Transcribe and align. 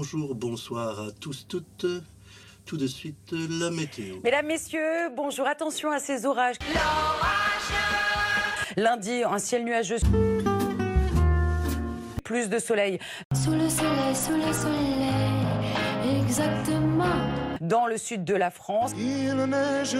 Bonjour, 0.00 0.34
bonsoir 0.34 0.98
à 0.98 1.10
tous, 1.10 1.46
toutes. 1.46 1.84
Tout 2.64 2.78
de 2.78 2.86
suite, 2.86 3.32
la 3.32 3.70
météo. 3.70 4.16
Mesdames, 4.24 4.46
Messieurs, 4.46 5.10
bonjour. 5.14 5.46
Attention 5.46 5.90
à 5.90 5.98
ces 5.98 6.24
orages. 6.24 6.56
Lundi, 8.78 9.22
un 9.22 9.38
ciel 9.38 9.62
nuageux. 9.62 9.98
Plus 12.24 12.48
de 12.48 12.58
soleil. 12.58 12.98
Sous 13.34 13.50
le 13.50 13.68
soleil, 13.68 14.16
sous 14.16 14.36
le 14.36 14.52
soleil, 14.54 15.04
exactement. 16.18 17.29
Dans 17.70 17.86
le 17.86 17.98
sud 17.98 18.24
de 18.24 18.34
la 18.34 18.50
France. 18.50 18.90
Il 18.98 19.32
neige 19.44 19.96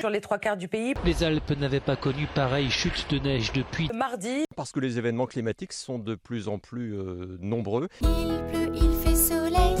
Sur 0.00 0.10
les 0.10 0.20
trois 0.20 0.38
quarts 0.38 0.56
du 0.56 0.66
pays. 0.66 0.94
Les 1.04 1.22
Alpes 1.22 1.52
n'avaient 1.52 1.78
pas 1.78 1.94
connu 1.94 2.26
pareille 2.34 2.68
chute 2.68 3.06
de 3.10 3.20
neige 3.20 3.52
depuis. 3.52 3.88
Mardi. 3.94 4.42
Parce 4.56 4.72
que 4.72 4.80
les 4.80 4.98
événements 4.98 5.26
climatiques 5.26 5.72
sont 5.72 6.00
de 6.00 6.16
plus 6.16 6.48
en 6.48 6.58
plus 6.58 6.96
euh, 6.96 7.38
nombreux. 7.40 7.88
Il 8.00 8.40
pleut, 8.50 8.72
il 8.74 8.92
fait 9.04 9.14
soleil. 9.14 9.76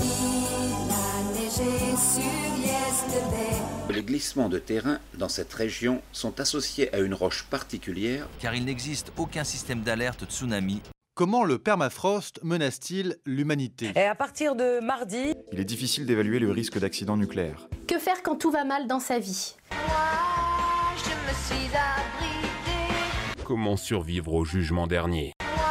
Les 3.90 4.02
glissements 4.04 4.48
de 4.48 4.60
terrain 4.60 5.00
dans 5.18 5.28
cette 5.28 5.52
région 5.52 6.02
sont 6.12 6.38
associés 6.38 6.94
à 6.94 7.00
une 7.00 7.14
roche 7.14 7.42
particulière 7.50 8.28
car 8.38 8.54
il 8.54 8.64
n'existe 8.64 9.12
aucun 9.16 9.42
système 9.42 9.80
d'alerte 9.80 10.26
tsunami. 10.30 10.80
Comment 11.20 11.44
le 11.44 11.58
permafrost 11.58 12.42
menace-t-il 12.42 13.18
l'humanité? 13.26 13.92
Et 13.94 14.04
à 14.04 14.14
partir 14.14 14.56
de 14.56 14.80
mardi. 14.80 15.34
Il 15.52 15.60
est 15.60 15.66
difficile 15.66 16.06
d'évaluer 16.06 16.38
le 16.38 16.50
risque 16.50 16.78
d'accident 16.78 17.18
nucléaire. 17.18 17.68
Que 17.86 17.98
faire 17.98 18.22
quand 18.22 18.36
tout 18.36 18.50
va 18.50 18.64
mal 18.64 18.86
dans 18.86 19.00
sa 19.00 19.18
vie? 19.18 19.54
Moi, 19.70 19.98
je 20.96 21.10
me 21.10 21.34
suis 21.34 21.76
abritée. 21.76 23.44
Comment 23.44 23.76
survivre 23.76 24.32
au 24.32 24.46
jugement 24.46 24.86
dernier? 24.86 25.34
Moi, 25.42 25.66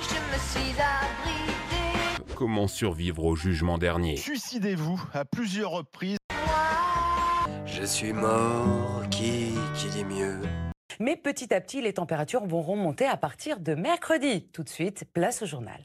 je 0.00 0.14
me 0.14 0.38
suis 0.40 0.80
abritée. 0.80 2.34
Comment 2.34 2.66
survivre 2.66 3.26
au 3.26 3.36
jugement 3.36 3.76
dernier? 3.76 4.16
Suicidez-vous 4.16 4.98
à 5.12 5.26
plusieurs 5.26 5.72
reprises. 5.72 6.16
Je 7.66 7.84
suis 7.84 8.14
mort, 8.14 9.02
qui, 9.10 9.50
qui 9.74 9.88
dit 9.88 10.04
mieux? 10.06 10.40
Mais 11.00 11.16
petit 11.16 11.52
à 11.52 11.60
petit, 11.60 11.82
les 11.82 11.92
températures 11.92 12.46
vont 12.46 12.62
remonter 12.62 13.06
à 13.06 13.16
partir 13.16 13.60
de 13.60 13.74
mercredi. 13.74 14.46
Tout 14.52 14.62
de 14.62 14.68
suite, 14.68 15.04
place 15.12 15.42
au 15.42 15.46
journal. 15.46 15.80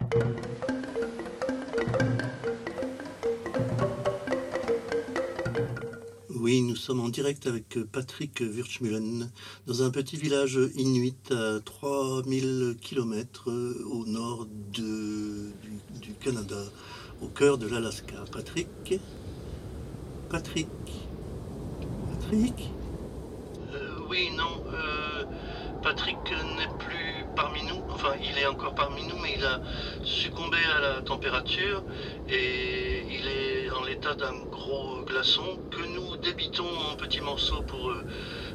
Oui, 6.29 6.61
nous 6.63 6.75
sommes 6.75 7.01
en 7.01 7.09
direct 7.09 7.45
avec 7.45 7.77
Patrick 7.91 8.41
Wirchmullen 8.41 9.29
dans 9.67 9.83
un 9.83 9.91
petit 9.91 10.17
village 10.17 10.59
inuit 10.75 11.31
à 11.31 11.59
3000 11.63 12.77
km 12.81 13.51
au 13.91 14.05
nord 14.07 14.47
du 14.71 15.53
Canada, 16.19 16.63
au 17.21 17.27
cœur 17.27 17.57
de 17.57 17.67
l'Alaska. 17.67 18.15
Patrick? 18.31 18.99
Patrick? 20.29 20.67
Patrick? 22.09 22.71
Oui, 24.11 24.29
non, 24.35 24.61
euh, 24.73 25.23
Patrick 25.81 26.17
n'est 26.57 26.67
plus 26.79 27.25
parmi 27.33 27.61
nous. 27.63 27.81
Enfin, 27.89 28.09
il 28.21 28.37
est 28.37 28.45
encore 28.45 28.75
parmi 28.75 29.07
nous, 29.07 29.15
mais 29.23 29.35
il 29.37 29.45
a 29.45 29.61
succombé 30.03 30.57
à 30.75 30.81
la 30.81 31.01
température 31.01 31.81
et 32.27 33.03
il 33.09 33.25
est 33.25 33.71
en 33.71 33.85
l'état 33.85 34.13
d'un 34.15 34.33
gros 34.51 35.01
glaçon 35.05 35.59
que 35.71 35.81
nous 35.95 36.17
débitons 36.17 36.67
en 36.91 36.97
petits 36.97 37.21
morceaux 37.21 37.61
pour 37.61 37.89
euh, 37.89 38.03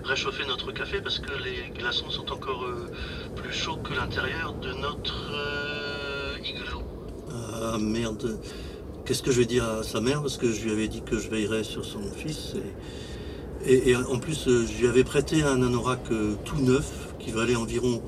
réchauffer 0.04 0.44
notre 0.44 0.72
café 0.72 1.00
parce 1.00 1.20
que 1.20 1.32
les 1.42 1.70
glaçons 1.74 2.10
sont 2.10 2.30
encore 2.30 2.64
euh, 2.64 2.90
plus 3.36 3.54
chauds 3.54 3.78
que 3.78 3.94
l'intérieur 3.94 4.52
de 4.52 4.74
notre 4.74 5.32
euh, 5.32 6.36
igloo. 6.44 6.82
Ah 7.54 7.78
merde. 7.80 8.38
Qu'est-ce 9.06 9.22
que 9.22 9.30
je 9.30 9.38
vais 9.38 9.46
dire 9.46 9.64
à 9.64 9.82
sa 9.82 10.02
mère 10.02 10.20
Parce 10.20 10.36
que 10.36 10.52
je 10.52 10.62
lui 10.62 10.72
avais 10.72 10.88
dit 10.88 11.00
que 11.00 11.18
je 11.18 11.30
veillerais 11.30 11.64
sur 11.64 11.82
son 11.82 12.02
fils. 12.02 12.56
Et, 12.56 13.05
et- 13.66 13.96
en 13.96 14.18
plus, 14.18 14.48
euh, 14.48 14.66
je 14.66 14.74
lui 14.80 14.86
avais 14.88 15.04
prêté 15.04 15.42
un 15.42 15.62
anorak 15.62 16.10
euh, 16.12 16.36
tout 16.44 16.60
neuf 16.60 17.14
qui 17.18 17.30
valait 17.30 17.56
environ 17.56 18.02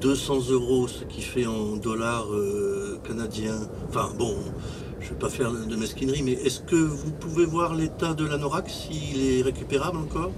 200 0.00 0.40
euros, 0.50 0.88
ce 0.88 1.04
qui 1.04 1.22
fait 1.22 1.46
en 1.46 1.76
dollars 1.76 2.32
euh, 2.34 3.00
canadiens. 3.04 3.60
Enfin 3.88 4.12
bon, 4.14 4.54
je 5.00 5.06
ne 5.06 5.10
vais 5.10 5.18
pas 5.18 5.30
faire 5.30 5.52
de 5.52 5.76
mesquinerie, 5.76 6.22
mais 6.22 6.32
est-ce 6.32 6.60
que 6.60 6.76
vous 6.76 7.12
pouvez 7.12 7.44
voir 7.46 7.74
l'état 7.74 8.14
de 8.14 8.24
l'anorak, 8.26 8.68
s'il 8.70 9.22
est 9.22 9.42
récupérable 9.42 9.98
encore? 9.98 10.32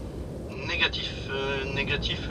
Négatif, 0.68 1.30
négatif. 1.74 2.30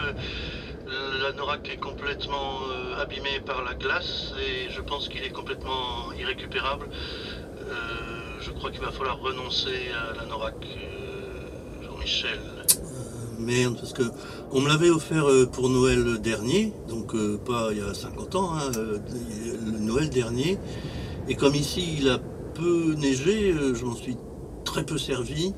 L'anorak 1.22 1.69
est 1.69 1.77
complètement 1.77 2.59
abîmé 3.01 3.39
par 3.45 3.63
la 3.63 3.73
glace 3.75 4.33
et 4.39 4.69
je 4.69 4.81
pense 4.81 5.09
qu'il 5.09 5.23
est 5.23 5.31
complètement 5.31 6.11
irrécupérable. 6.19 6.87
Je 8.41 8.51
crois 8.51 8.72
qu'il 8.72 8.81
va 8.81 8.91
falloir 8.91 9.19
renoncer 9.19 9.91
à 9.91 10.13
l'anorak, 10.13 10.55
euh, 12.05 12.27
Jean-Michel. 12.29 12.39
merde, 13.39 13.75
parce 13.79 13.93
que 13.93 14.03
on 14.51 14.61
me 14.61 14.67
l'avait 14.67 14.89
offert 14.89 15.29
euh, 15.29 15.45
pour 15.45 15.69
Noël 15.69 16.19
dernier, 16.21 16.71
donc 16.88 17.16
euh, 17.16 17.38
pas 17.38 17.69
il 17.71 17.79
y 17.79 17.81
a 17.81 17.93
50 17.93 18.35
ans, 18.35 18.53
hein, 18.55 18.71
euh, 18.77 18.99
le 19.66 19.79
Noël 19.79 20.09
dernier. 20.09 20.57
Et 21.27 21.35
comme 21.35 21.55
ici 21.55 21.97
il 21.99 22.09
a 22.09 22.19
peu 22.53 22.93
neigé, 22.97 23.51
euh, 23.51 23.73
je 23.73 23.85
m'en 23.85 23.95
suis 23.95 24.17
très 24.63 24.85
peu 24.85 24.97
servi. 24.97 25.53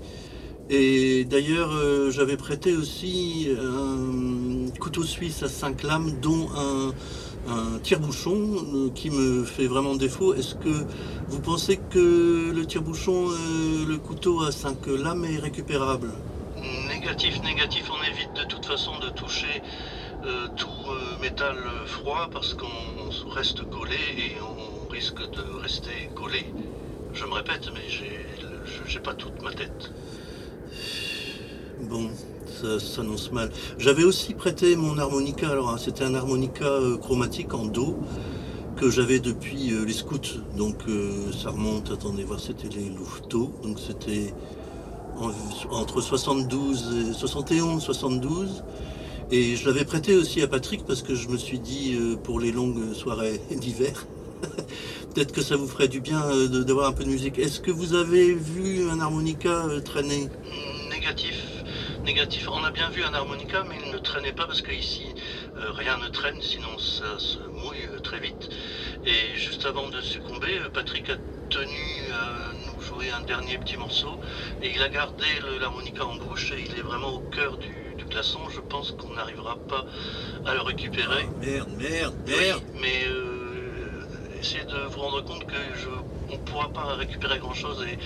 Et 0.70 1.24
d'ailleurs, 1.24 1.72
euh, 1.72 2.12
j'avais 2.12 2.36
prêté 2.36 2.76
aussi 2.76 3.48
un 3.58 4.70
couteau 4.80 5.04
suisse 5.04 5.42
à 5.44 5.48
5 5.48 5.84
lames, 5.84 6.12
dont 6.22 6.50
un, 6.58 6.94
tire-bouchon 7.82 8.36
euh, 8.36 8.90
qui 8.94 9.10
me 9.10 9.46
fait 9.46 9.68
vraiment 9.68 9.96
défaut. 9.96 10.34
Est-ce 10.34 10.56
que 10.56 10.84
vous 11.30 11.40
pensez 11.40 11.80
que 11.90 12.52
le 12.54 12.66
tire-bouchon, 12.66 13.30
euh, 13.30 13.86
le 13.88 13.98
couteau 13.98 14.42
à 14.42 14.52
5 14.52 14.88
lames 14.88 15.24
est 15.24 15.40
récupérable? 15.40 16.10
Négatif. 17.08 17.90
On 17.90 18.04
évite 18.04 18.34
de 18.34 18.44
toute 18.44 18.66
façon 18.66 19.00
de 19.00 19.08
toucher 19.10 19.62
euh, 20.26 20.48
tout 20.58 20.68
euh, 20.90 21.22
métal 21.22 21.56
froid 21.86 22.28
parce 22.34 22.54
qu'on 22.54 23.30
reste 23.30 23.64
collé 23.70 23.96
et 24.18 24.36
on 24.42 24.90
risque 24.90 25.22
de 25.22 25.62
rester 25.62 26.10
collé. 26.16 26.46
Je 27.14 27.24
me 27.26 27.32
répète, 27.34 27.70
mais 27.74 27.88
j'ai 27.88 29.00
pas 29.00 29.14
toute 29.14 29.42
ma 29.42 29.54
tête. 29.54 29.92
Bon, 31.90 32.10
ça 32.62 32.78
s'annonce 32.78 33.32
mal. 33.32 33.52
J'avais 33.78 34.04
aussi 34.04 34.34
prêté 34.34 34.76
mon 34.76 34.98
harmonica. 34.98 35.50
Alors, 35.50 35.70
hein, 35.70 35.78
c'était 35.78 36.04
un 36.04 36.14
harmonica 36.14 36.66
euh, 36.66 36.98
chromatique 36.98 37.54
en 37.54 37.66
do 37.66 37.96
que 38.76 38.90
j'avais 38.90 39.20
depuis 39.20 39.72
euh, 39.72 39.86
les 39.86 39.94
scouts. 39.94 40.42
Donc, 40.58 40.76
euh, 40.90 41.32
ça 41.32 41.52
remonte. 41.52 41.90
Attendez 41.92 42.24
voir, 42.24 42.40
c'était 42.40 42.68
les 42.68 42.90
louveteaux. 42.90 43.54
Donc, 43.64 43.80
c'était 43.80 44.34
entre 45.72 46.02
72 46.02 47.10
et 47.10 47.14
71, 47.14 47.82
72. 47.82 48.64
Et 49.30 49.56
je 49.58 49.68
l'avais 49.68 49.84
prêté 49.84 50.16
aussi 50.16 50.42
à 50.42 50.48
Patrick 50.48 50.86
parce 50.86 51.02
que 51.02 51.14
je 51.14 51.28
me 51.28 51.38
suis 51.38 51.60
dit 51.60 51.98
euh, 52.00 52.16
pour 52.16 52.40
les 52.40 52.52
longues 52.52 52.94
soirées 52.94 53.42
d'hiver. 53.52 54.06
Peut-être 55.14 55.34
que 55.34 55.42
ça 55.42 55.58
vous 55.58 55.68
ferait 55.68 55.90
du 55.90 56.00
bien 56.00 56.24
euh, 56.24 56.64
d'avoir 56.64 56.88
un 56.88 56.94
peu 56.94 57.04
de 57.04 57.10
musique. 57.10 57.38
Est-ce 57.38 57.60
que 57.60 57.72
vous 57.72 57.94
avez 57.94 58.34
vu 58.34 58.90
un 58.90 59.02
harmonica 59.02 59.66
euh, 59.66 59.82
traîner? 59.82 60.30
Négatif. 60.90 61.44
Négatif. 62.06 62.48
On 62.50 62.64
a 62.64 62.72
bien 62.72 62.90
vu 62.90 63.04
un 63.04 63.14
harmonica, 63.14 63.66
mais 63.68 63.76
il 63.86 63.92
ne 63.92 63.98
traînait 63.98 64.32
pas 64.32 64.46
parce 64.46 64.62
qu'ici, 64.62 65.08
rien 65.56 65.98
ne 65.98 66.08
traîne, 66.08 66.42
sinon 66.42 66.78
ça 66.78 67.20
se 67.20 67.40
mouille 67.40 68.02
très 68.02 68.20
vite. 68.22 68.50
Et 69.06 69.38
juste 69.38 69.66
avant 69.66 69.90
de 69.90 70.00
succomber, 70.00 70.58
Patrick 70.74 71.10
a 71.10 71.18
tenu 71.50 72.14
un 73.06 73.22
dernier 73.22 73.58
petit 73.60 73.78
morceau 73.78 74.20
et 74.62 74.72
il 74.74 74.82
a 74.82 74.90
gardé 74.90 75.26
l'harmonica 75.60 76.04
en 76.06 76.16
bouche 76.16 76.52
et 76.52 76.62
il 76.62 76.80
est 76.80 76.82
vraiment 76.82 77.10
au 77.14 77.20
cœur 77.32 77.58
du, 77.58 77.96
du 77.98 78.06
glaçon. 78.06 78.40
Je 78.50 78.60
pense 78.62 78.92
qu'on 78.92 79.14
n'arrivera 79.14 79.56
pas 79.68 79.86
à 80.46 80.54
le 80.54 80.62
récupérer. 80.62 81.26
merde, 81.40 81.70
merde, 81.78 82.16
merde 82.26 82.64
Mais 82.82 83.06
euh, 83.06 84.08
essayez 84.40 84.66
de 84.66 84.78
vous 84.78 85.00
rendre 85.00 85.22
compte 85.24 85.46
que 85.46 85.56
je, 85.76 85.90
on 86.30 86.34
ne 86.34 86.38
pourra 86.40 86.70
pas 86.70 86.96
récupérer 86.96 87.38
grand-chose 87.40 87.86
et 87.88 87.98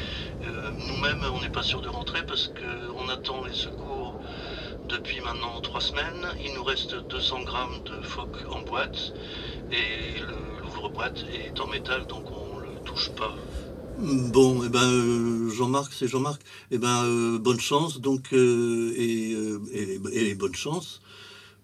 euh, 0.46 0.72
nous-mêmes, 0.90 1.24
on 1.34 1.40
n'est 1.42 1.50
pas 1.50 1.64
sûr 1.64 1.82
de 1.82 1.90
rentrer 1.90 2.24
parce 2.26 2.50
qu'on 2.50 3.08
attend 3.10 3.44
les 3.46 3.54
secours 3.54 4.20
depuis 4.90 5.22
maintenant 5.22 5.60
trois 5.62 5.82
semaines. 5.82 6.28
Il 6.44 6.54
nous 6.54 6.64
reste 6.64 6.96
200 6.96 7.44
grammes 7.44 7.80
de 7.86 8.02
phoque 8.02 8.38
en 8.52 8.62
boîte 8.62 9.14
et 9.72 10.20
l'ouvre-boîte 10.62 11.26
est 11.34 11.60
en 11.62 11.68
métal, 11.68 12.06
donc 12.08 12.26
on 12.32 12.60
ne 12.60 12.64
le 12.66 12.76
touche 12.84 13.10
pas. 13.12 13.34
Bon, 14.02 14.64
eh 14.66 14.70
ben 14.70 14.82
euh, 14.82 15.50
Jean-Marc, 15.52 15.94
c'est 15.94 16.08
Jean-Marc. 16.08 16.42
Eh 16.72 16.80
ben 16.80 17.06
euh, 17.06 17.38
bonne 17.38 17.60
chance 17.60 18.02
donc 18.02 18.34
euh, 18.34 18.92
et, 18.98 20.34
bonne 20.34 20.56
chance. 20.56 21.02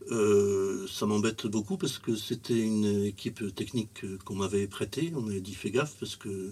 Ça 0.08 1.06
m'embête 1.08 1.48
beaucoup 1.48 1.78
parce 1.78 1.98
que 1.98 2.16
c'était 2.16 2.60
une 2.60 3.06
équipe 3.06 3.56
technique 3.56 4.06
qu'on 4.24 4.36
m'avait 4.36 4.68
prêtée. 4.68 5.12
On 5.16 5.22
m'a 5.22 5.40
dit 5.40 5.56
fais 5.56 5.72
gaffe 5.72 5.96
parce 6.00 6.16
que 6.16 6.52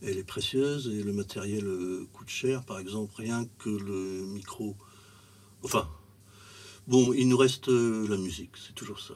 elle 0.00 0.16
est 0.16 0.24
précieuse 0.24 0.88
et 0.88 1.02
le 1.02 1.12
matériel 1.12 1.66
coûte 2.14 2.30
cher. 2.30 2.64
Par 2.64 2.78
exemple, 2.78 3.12
rien 3.16 3.46
que 3.58 3.68
le 3.68 4.24
micro. 4.24 4.74
Enfin, 5.62 5.86
bon, 6.88 7.12
il 7.12 7.28
nous 7.28 7.36
reste 7.36 7.68
la 7.68 8.16
musique, 8.16 8.52
c'est 8.56 8.74
toujours 8.74 9.00
ça. 9.00 9.14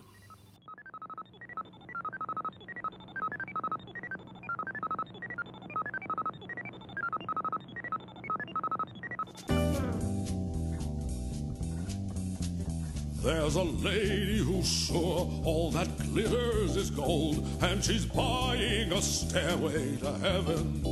There's 13.25 13.57
a 13.57 13.63
lady 13.63 14.37
who's 14.37 14.69
sure 14.69 15.31
all 15.45 15.71
that 15.71 15.89
glitters 16.13 16.77
is 16.77 16.91
gold, 16.91 17.49
and 17.63 17.83
she's 17.83 18.05
buying 18.05 18.93
a 18.93 19.01
stairway 19.01 19.97
to 19.97 20.13
heaven. 20.19 20.85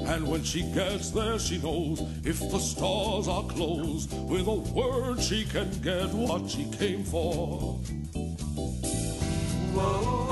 And 0.00 0.28
when 0.28 0.44
she 0.44 0.70
gets 0.74 1.10
there, 1.10 1.38
she 1.38 1.56
knows 1.56 2.02
if 2.26 2.40
the 2.40 2.58
stars 2.58 3.26
are 3.26 3.44
closed, 3.44 4.12
with 4.28 4.46
a 4.48 4.54
word 4.54 5.18
she 5.18 5.46
can 5.46 5.70
get 5.80 6.12
what 6.12 6.50
she 6.50 6.66
came 6.72 7.04
for. 7.04 7.78
Whoa, 9.72 10.30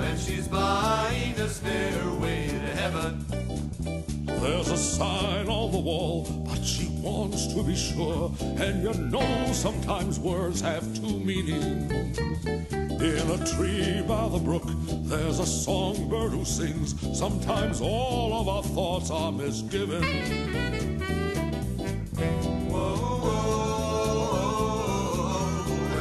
and 0.00 0.18
she's 0.18 0.48
buying 0.48 1.38
a 1.38 1.46
stairway 1.46 2.48
to 2.48 2.74
heaven. 2.74 3.22
There's 4.24 4.70
a 4.70 4.78
sign 4.78 5.46
on 5.46 5.72
the 5.72 5.78
wall, 5.78 6.26
wants 7.00 7.46
to 7.54 7.62
be 7.62 7.74
sure. 7.74 8.32
And 8.40 8.82
you 8.82 8.92
know 9.04 9.52
sometimes 9.52 10.18
words 10.18 10.60
have 10.60 10.82
two 10.94 11.18
meanings. 11.20 12.18
In 13.00 13.30
a 13.30 13.38
tree 13.46 14.02
by 14.06 14.28
the 14.28 14.38
brook, 14.38 14.64
there's 15.04 15.38
a 15.38 15.46
songbird 15.46 16.32
who 16.32 16.44
sings. 16.44 16.94
Sometimes 17.18 17.80
all 17.80 18.40
of 18.40 18.48
our 18.48 18.62
thoughts 18.62 19.10
are 19.10 19.32
misgiven. 19.32 20.04
Whoa, 22.70 23.20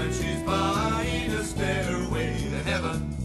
and 0.01 0.13
she's 0.13 0.41
buying 0.43 1.31
a 1.31 1.43
stairway 1.43 2.37
to 2.51 2.63
heaven. 2.63 3.15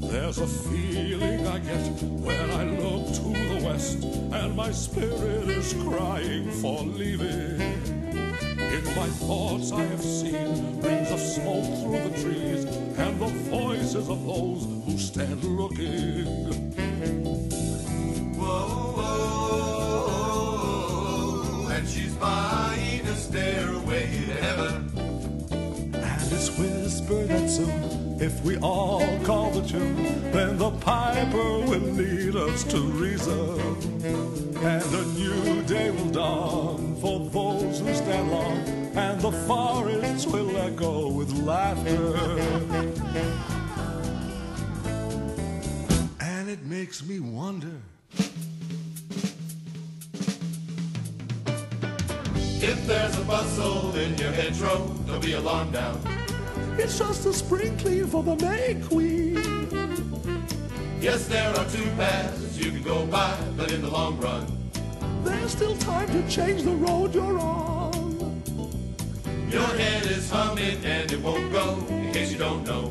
There's 0.00 0.38
a 0.38 0.46
feeling 0.46 1.46
I 1.46 1.58
get 1.60 2.02
when 2.02 2.50
I 2.50 2.64
and 3.92 4.56
my 4.56 4.70
spirit 4.72 5.48
is 5.48 5.74
crying 5.84 6.50
for 6.50 6.82
leaving. 6.82 7.60
In 7.60 8.84
my 8.96 9.08
thoughts 9.22 9.72
I 9.72 9.82
have 9.82 10.02
seen 10.02 10.80
rings 10.80 11.10
of 11.10 11.20
smoke 11.20 11.64
through 11.80 12.02
the 12.08 12.14
trees, 12.22 12.64
and 12.98 13.20
the 13.20 13.28
voices 13.50 14.08
of 14.08 14.24
those 14.26 14.64
who 14.84 14.98
stand 14.98 15.44
looking. 15.44 16.26
Whoa, 18.36 18.92
whoa, 20.06 21.68
and 21.70 21.88
she's 21.88 22.14
buying 22.14 23.06
a 23.06 23.14
stairway 23.14 24.06
to 24.26 24.34
heaven. 24.44 24.90
And 25.94 26.32
it's 26.32 26.50
whispered 26.58 27.28
that 27.28 27.48
soon, 27.48 28.03
if 28.20 28.44
we 28.44 28.56
all 28.58 29.18
call 29.24 29.50
the 29.50 29.66
tune, 29.66 30.30
then 30.32 30.56
the 30.58 30.70
piper 30.70 31.58
will 31.60 31.80
lead 31.80 32.36
us 32.36 32.64
to 32.64 32.78
reason. 32.78 33.58
And 34.62 34.84
a 34.94 35.04
new 35.18 35.62
day 35.62 35.90
will 35.90 36.10
dawn 36.10 36.96
for 37.00 37.28
those 37.30 37.80
who 37.80 37.94
stand 37.94 38.30
long, 38.30 38.58
and 38.96 39.20
the 39.20 39.32
forests 39.32 40.26
will 40.26 40.56
echo 40.56 41.10
with 41.12 41.32
laughter. 41.40 42.16
And 46.20 46.48
it 46.48 46.62
makes 46.64 47.04
me 47.04 47.20
wonder. 47.20 47.80
If 52.66 52.86
there's 52.86 53.18
a 53.18 53.24
bustle 53.24 53.94
in 53.96 54.16
your 54.16 54.32
hedgerow, 54.32 54.86
don't 55.06 55.22
be 55.22 55.34
alarmed 55.34 55.72
now. 55.72 56.23
It's 56.76 56.98
just 56.98 57.26
a 57.26 57.32
sprinkling 57.32 58.06
for 58.06 58.22
the 58.22 58.36
May 58.36 58.74
Queen. 58.88 59.34
Yes, 61.00 61.26
there 61.28 61.50
are 61.54 61.64
two 61.66 61.84
paths 61.96 62.58
you 62.58 62.70
can 62.72 62.82
go 62.82 63.06
by, 63.06 63.36
but 63.56 63.72
in 63.72 63.82
the 63.82 63.90
long 63.90 64.18
run, 64.18 64.46
There's 65.22 65.52
still 65.52 65.76
time 65.76 66.08
to 66.08 66.28
change 66.28 66.62
the 66.62 66.74
road 66.74 67.14
you're 67.14 67.38
on. 67.38 68.42
your 69.50 69.62
head 69.78 70.06
is 70.06 70.30
humming 70.30 70.84
and 70.84 71.10
it 71.12 71.20
won't 71.20 71.52
go, 71.52 71.78
in 71.88 72.12
case 72.12 72.32
you 72.32 72.38
don't 72.38 72.64
know. 72.64 72.90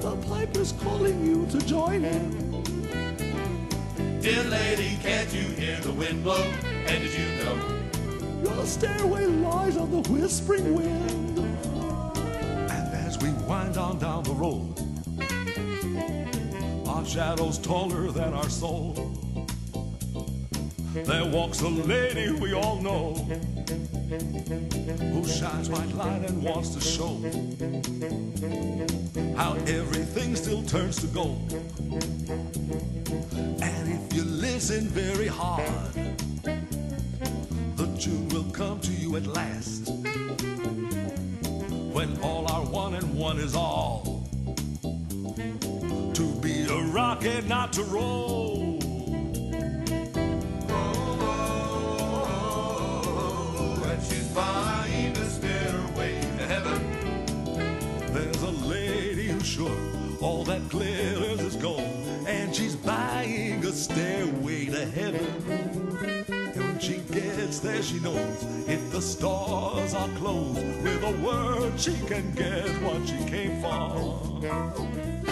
The 0.00 0.16
piper's 0.28 0.72
calling 0.72 1.24
you 1.26 1.46
to 1.46 1.58
join 1.66 2.02
him. 2.02 2.62
Dear 4.20 4.44
lady, 4.44 4.96
can't 5.02 5.32
you 5.34 5.42
hear 5.42 5.76
the 5.80 5.92
wind 5.92 6.22
blow? 6.22 6.42
And 6.86 7.02
did 7.02 7.12
you 7.12 7.26
know? 7.44 7.56
Your 8.44 8.64
stairway 8.66 9.26
lies 9.26 9.76
on 9.76 9.90
the 9.90 10.08
whispering 10.10 10.74
wind. 10.74 11.21
Wind 13.72 13.84
on 13.84 13.98
down 13.98 14.22
the 14.24 14.34
road, 14.34 14.74
our 16.86 17.06
shadows 17.06 17.56
taller 17.58 18.10
than 18.10 18.34
our 18.34 18.50
soul. 18.50 18.92
There 20.92 21.24
walks 21.24 21.62
a 21.62 21.68
lady 21.68 22.32
we 22.32 22.52
all 22.52 22.82
know, 22.82 23.14
who 25.14 25.26
shines 25.26 25.70
white 25.70 25.94
light 25.94 26.28
and 26.28 26.42
wants 26.42 26.74
to 26.74 26.80
show 26.82 27.16
how 29.36 29.54
everything 29.66 30.36
still 30.36 30.62
turns 30.64 30.96
to 31.00 31.06
gold. 31.06 31.50
And 33.62 33.88
if 33.88 34.12
you 34.14 34.24
listen 34.24 34.88
very 34.88 35.28
hard, 35.28 35.94
the 37.76 37.86
tune 37.98 38.28
will 38.28 38.50
come 38.52 38.80
to 38.80 38.92
you 38.92 39.16
at 39.16 39.26
last. 39.26 39.90
When 42.02 42.18
all 42.20 42.50
are 42.50 42.64
one 42.64 42.94
and 42.94 43.14
one 43.14 43.38
is 43.38 43.54
all. 43.54 44.26
To 44.82 46.34
be 46.40 46.64
a 46.64 46.82
rocket, 46.86 47.46
not 47.46 47.72
to 47.74 47.84
roll. 47.84 48.80
Oh, 50.68 52.24
and 53.86 54.02
she's 54.02 54.26
buying 54.30 55.14
stairway 55.14 56.20
to 56.38 56.46
heaven. 56.48 56.80
There's 58.12 58.42
a 58.42 58.50
lady 58.50 59.28
who's 59.28 59.46
sure 59.46 59.70
all 60.20 60.42
that 60.42 60.68
glitters 60.70 61.40
is 61.40 61.54
gold, 61.54 61.82
and 62.26 62.52
she's 62.52 62.74
buying 62.74 63.64
a 63.64 63.70
stairway 63.70 64.66
to 64.66 64.86
heaven. 64.86 65.71
There, 67.60 67.82
she 67.82 68.00
knows 68.00 68.44
if 68.66 68.90
the 68.90 69.00
stores 69.00 69.94
are 69.94 70.08
closed, 70.16 70.82
with 70.82 71.04
a 71.04 71.12
word 71.22 71.78
she 71.78 71.92
can 72.06 72.32
get 72.34 72.66
what 72.82 73.06
she 73.06 73.18
came 73.26 73.60
for. 73.60 75.31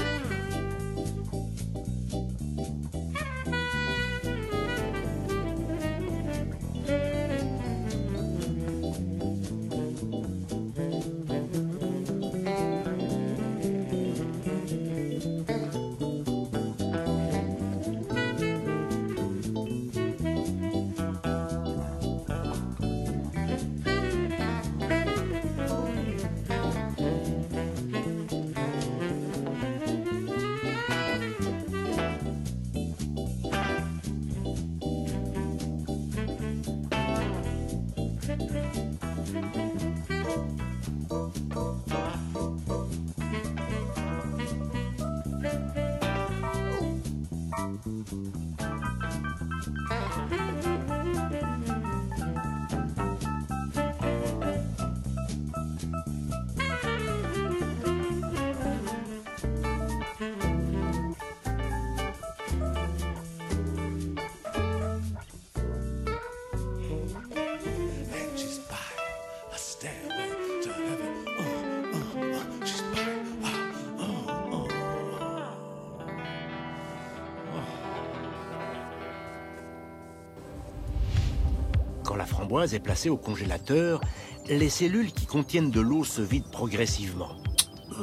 Framboise 82.51 82.75
est 82.75 82.81
placée 82.81 83.11
au 83.11 83.17
congélateur, 83.17 84.01
les 84.49 84.71
cellules 84.71 85.13
qui 85.13 85.25
contiennent 85.25 85.71
de 85.71 85.81
l'eau 85.81 86.03
se 86.03 86.21
vident 86.21 86.51
progressivement. 86.51 87.37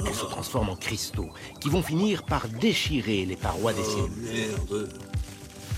Elles 0.06 0.14
se 0.14 0.24
transforment 0.24 0.70
en 0.70 0.76
cristaux, 0.78 1.28
qui 1.60 1.68
vont 1.68 1.84
finir 1.84 2.24
par 2.24 2.48
déchirer 2.48 3.26
les 3.26 3.36
parois 3.36 3.74
des 3.74 3.84
cellules. 3.84 4.10
Merde. 4.22 4.90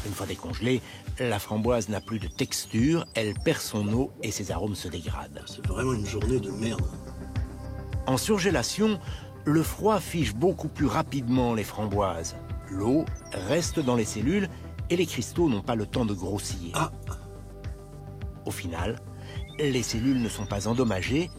Une 0.06 0.14
fois 0.14 0.28
décongelée, 0.28 0.84
la 1.20 1.40
framboise 1.40 1.90
n'a 1.90 2.00
plus 2.00 2.20
de 2.20 2.28
texture, 2.28 3.08
elle 3.16 3.34
perd 3.34 3.60
son 3.60 3.92
eau 3.92 4.12
et 4.22 4.30
ses 4.30 4.52
arômes 4.52 4.76
se 4.76 4.88
dégradent. 4.88 5.42
C'est 5.48 5.66
vraiment 5.66 5.94
une 5.94 6.06
journée 6.06 6.40
de 6.40 6.52
merde. 6.52 6.86
En 8.06 8.18
surgélation, 8.18 9.00
le 9.46 9.64
froid 9.64 10.00
fige 10.00 10.36
beaucoup 10.36 10.68
plus 10.68 10.86
rapidement 10.86 11.56
les 11.56 11.64
framboises. 11.64 12.36
L'eau 12.70 13.06
reste 13.32 13.80
dans 13.80 13.96
les 13.96 14.06
cellules 14.06 14.48
et 14.92 14.96
les 14.96 15.08
cristaux 15.08 15.50
n'ont 15.50 15.64
pas 15.64 15.76
le 15.76 15.88
temps 15.88 16.06
de 16.06 16.14
grossir. 16.14 16.70
Ah. 16.76 16.92
Au 18.50 18.52
final, 18.52 18.96
les 19.60 19.84
cellules 19.84 20.20
ne 20.20 20.28
sont 20.28 20.48
pas 20.48 20.68
endommagées. 20.68 21.30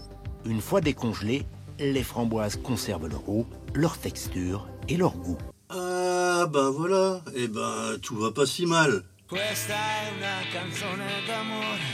Une 0.44 0.60
fois 0.60 0.80
décongelées, 0.80 1.44
les 1.80 2.04
framboises 2.04 2.54
conservent 2.54 3.08
leur 3.08 3.28
eau, 3.28 3.48
leur 3.74 3.98
texture 3.98 4.68
et 4.88 4.96
leur 4.96 5.16
goût. 5.16 5.36
Ah 5.70 6.46
ben 6.48 6.70
voilà, 6.70 7.20
eh 7.34 7.48
ben 7.48 7.98
tout 8.00 8.16
va 8.16 8.30
pas 8.30 8.46
si 8.46 8.64
mal. 8.64 9.02
Questa 9.28 9.74
è 9.74 10.12
una 10.16 10.38
canzone 10.52 11.08
d'amore, 11.26 11.88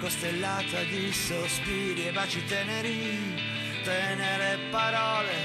costellata 0.00 0.82
di 0.90 1.12
sospiri 1.12 2.08
e 2.08 2.12
baci 2.12 2.42
teneri, 2.46 3.38
tenere 3.84 4.58
parole. 4.72 5.38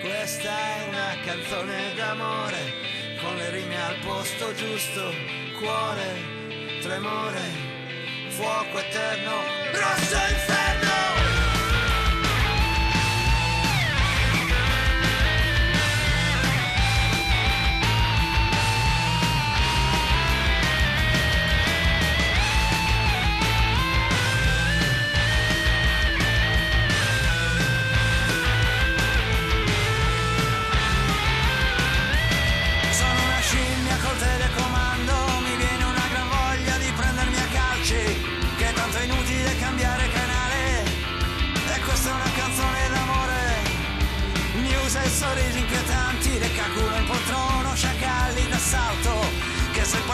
Questa 0.00 0.48
è 0.48 0.88
una 0.90 1.10
canzone 1.24 1.92
d'amore, 1.96 2.62
con 3.20 3.34
le 3.36 3.50
rime 3.50 3.82
al 3.82 3.98
posto 4.06 4.54
giusto, 4.54 5.10
cuore, 5.58 6.31
tremore, 6.82 7.40
fuoco 8.30 8.78
eterno, 8.78 9.30
rosso 9.72 10.16
inferno. 10.16 11.31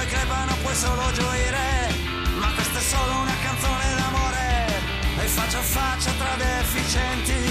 Crepano 0.09 0.57
puoi 0.63 0.75
solo 0.75 1.13
gioire, 1.13 1.93
ma 2.39 2.51
questa 2.55 2.79
è 2.79 2.83
solo 2.83 3.21
una 3.21 3.37
canzone 3.43 3.95
d'amore. 3.95 4.67
E 5.21 5.27
faccia 5.27 5.59
a 5.59 5.63
faccia 5.63 6.11
tra 6.13 6.35
deficienti 6.37 7.48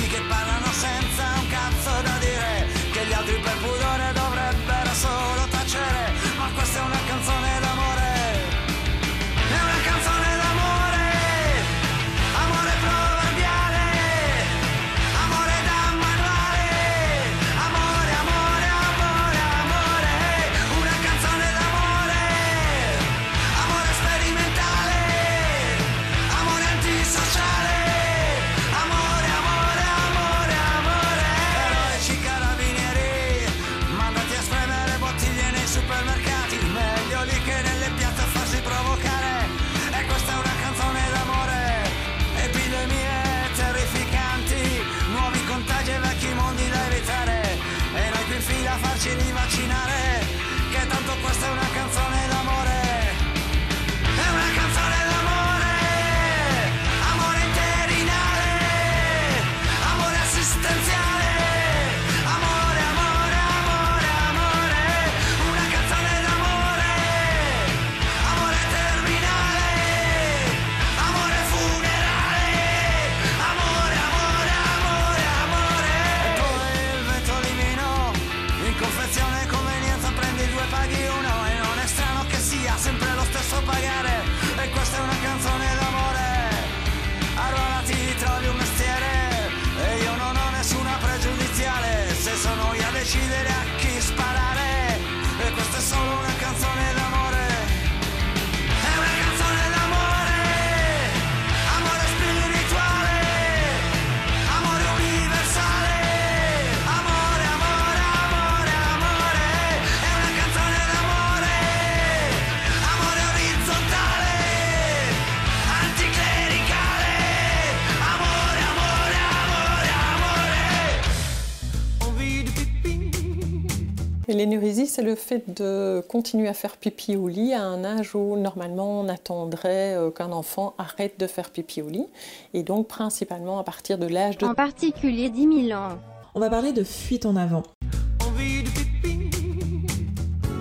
l'énurésie, 124.38 124.88
c'est 124.88 125.02
le 125.02 125.16
fait 125.16 125.54
de 125.56 126.04
continuer 126.08 126.48
à 126.48 126.54
faire 126.54 126.78
pipi 126.78 127.16
au 127.16 127.28
lit 127.28 127.54
à 127.54 127.64
un 127.64 127.84
âge 127.84 128.16
où 128.16 128.38
normalement 128.38 129.02
on 129.02 129.10
attendrait 129.10 129.96
euh, 129.96 130.12
qu'un 130.12 130.32
enfant 130.32 130.76
arrête 130.78 131.20
de 131.20 131.28
faire 131.28 131.50
pipi 131.50 131.82
au 131.82 131.90
lit. 131.90 132.08
Et 132.54 132.64
donc 132.64 132.88
principalement 132.88 133.60
à 133.60 133.64
partir 133.64 133.98
de 133.98 134.06
l'âge 134.06 134.38
de... 134.38 134.46
En 134.46 134.54
particulier 134.54 135.30
10 135.30 135.68
000 135.70 135.80
ans. 135.80 135.98
On 136.36 136.40
va 136.40 136.50
parler 136.50 136.72
de 136.72 136.84
fuite 136.84 137.26
en 137.26 137.36
avant. 137.36 137.64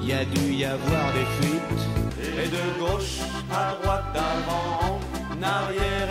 Il 0.03 0.09
y 0.09 0.13
a 0.13 0.25
dû 0.25 0.55
y 0.55 0.65
avoir 0.65 1.13
des 1.13 1.25
fuites 1.41 1.61
Et 2.39 2.49
de 2.49 2.79
gauche 2.79 3.19
à 3.53 3.77
droite 3.83 4.05
d'avant 4.15 5.01
En 5.33 5.43
arrière 5.43 6.06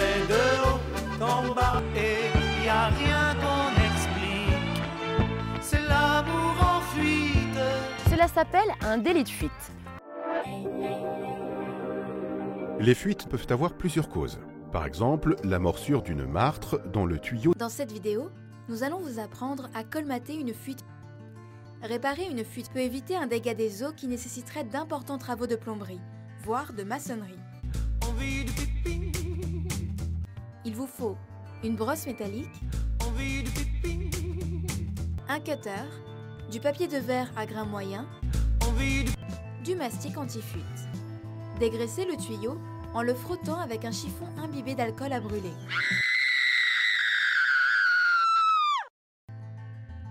Cela 8.26 8.44
s'appelle 8.44 8.72
un 8.82 8.98
délit 8.98 9.24
de 9.24 9.30
fuite. 9.30 9.52
Les 12.80 12.96
fuites 12.96 13.28
peuvent 13.30 13.46
avoir 13.50 13.74
plusieurs 13.74 14.10
causes. 14.10 14.40
Par 14.72 14.88
exemple, 14.88 15.36
la 15.44 15.60
morsure 15.60 16.02
d'une 16.02 16.26
martre 16.26 16.82
dans 16.92 17.06
le 17.06 17.20
tuyau. 17.20 17.54
Dans 17.56 17.70
cette 17.70 17.92
vidéo, 17.92 18.32
nous 18.68 18.82
allons 18.82 19.00
vous 19.00 19.20
apprendre 19.20 19.70
à 19.76 19.84
colmater 19.84 20.34
une 20.34 20.56
fuite. 20.56 20.84
Réparer 21.84 22.26
une 22.26 22.44
fuite 22.44 22.72
peut 22.74 22.80
éviter 22.80 23.16
un 23.16 23.28
dégât 23.28 23.54
des 23.54 23.84
eaux 23.84 23.94
qui 23.96 24.08
nécessiterait 24.08 24.64
d'importants 24.64 25.20
travaux 25.20 25.46
de 25.46 25.56
plomberie, 25.56 26.02
voire 26.44 26.74
de 26.74 26.82
maçonnerie. 26.82 27.40
Il 30.66 30.74
vous 30.74 30.88
faut 30.88 31.16
une 31.64 31.76
brosse 31.76 32.08
métallique, 32.08 32.64
un 35.30 35.40
cutter, 35.40 35.86
du 36.52 36.60
papier 36.60 36.88
de 36.88 36.98
verre 36.98 37.30
à 37.36 37.46
grain 37.46 37.66
moyen, 37.66 38.06
du 39.64 39.76
mastic 39.76 40.18
anti-fuite. 40.18 40.64
Dégraissez 41.60 42.06
le 42.06 42.18
tuyau 42.18 42.60
en 42.94 43.02
le 43.02 43.14
frottant 43.14 43.60
avec 43.60 43.86
un 43.86 43.92
chiffon 43.92 44.28
imbibé 44.38 44.76
d'alcool 44.76 45.12
à 45.14 45.20
brûler. 45.20 45.54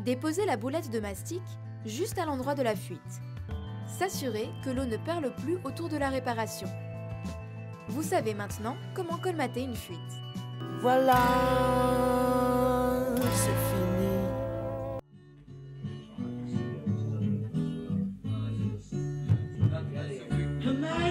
Déposez 0.04 0.44
la 0.44 0.56
boulette 0.56 0.90
de 0.90 1.00
mastic 1.00 1.42
juste 1.86 2.18
à 2.18 2.24
l'endroit 2.26 2.54
de 2.54 2.62
la 2.62 2.76
fuite. 2.76 3.00
S'assurer 3.86 4.50
que 4.64 4.70
l'eau 4.70 4.84
ne 4.84 4.96
perle 4.96 5.34
plus 5.36 5.58
autour 5.64 5.88
de 5.88 5.96
la 5.96 6.10
réparation. 6.10 6.68
Vous 7.88 8.02
savez 8.02 8.34
maintenant 8.34 8.76
comment 8.94 9.18
colmater 9.18 9.62
une 9.62 9.76
fuite. 9.76 9.98
Voilà, 10.80 11.20
c'est 13.32 13.50
fini. 13.50 13.83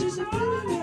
just 0.00 0.18
a 0.18 0.24
feeling. 0.24 0.79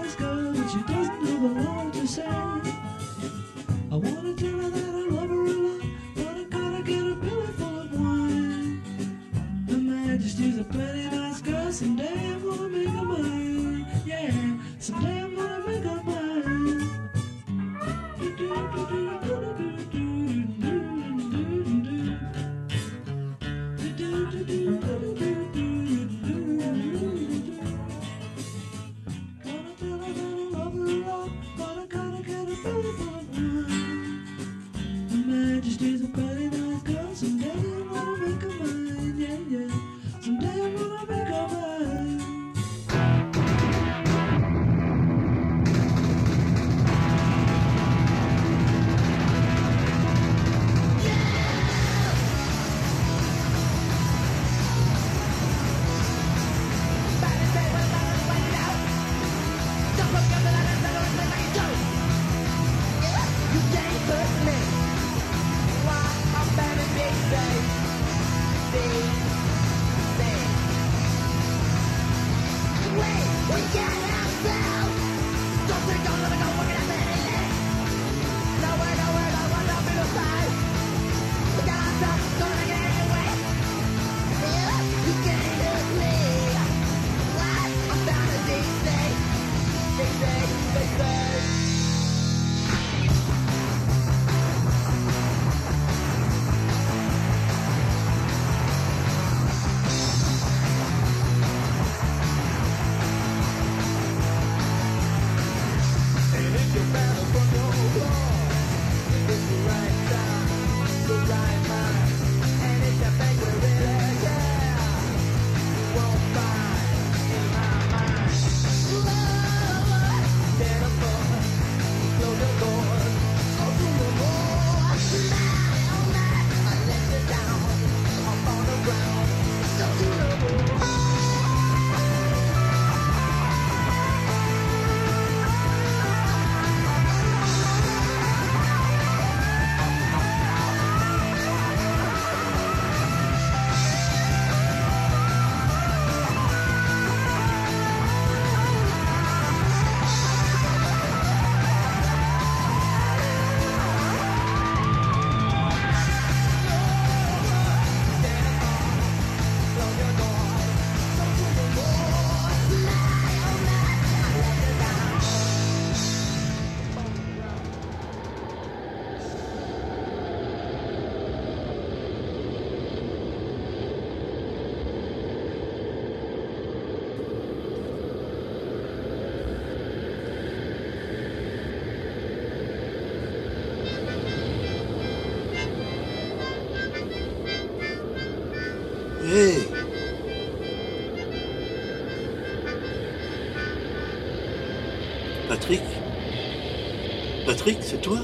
Patrick, 197.67 197.83
c'est 197.83 198.01
toi? 198.01 198.19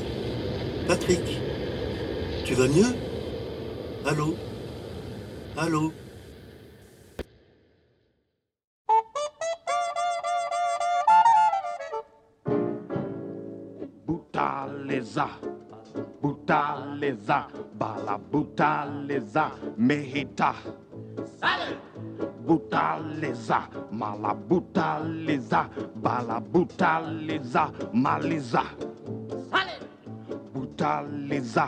Patrick 0.88 1.20
Tu 2.46 2.54
vas 2.54 2.68
mieux? 2.70 2.96
Allô? 4.06 4.36
Allô? 5.58 5.92
Butaleza, 14.08 15.28
Butaleza, 16.22 17.48
Bala 17.76 18.18
Butaleza, 18.32 19.52
Mehita. 19.78 20.54
Butaleza, 22.46 23.70
Mala 23.92 24.34
Butaleza, 24.34 25.70
Bala 25.96 26.40
Butaleza, 26.40 27.72
Maliza. 27.94 28.64
Butaleza, 30.54 31.68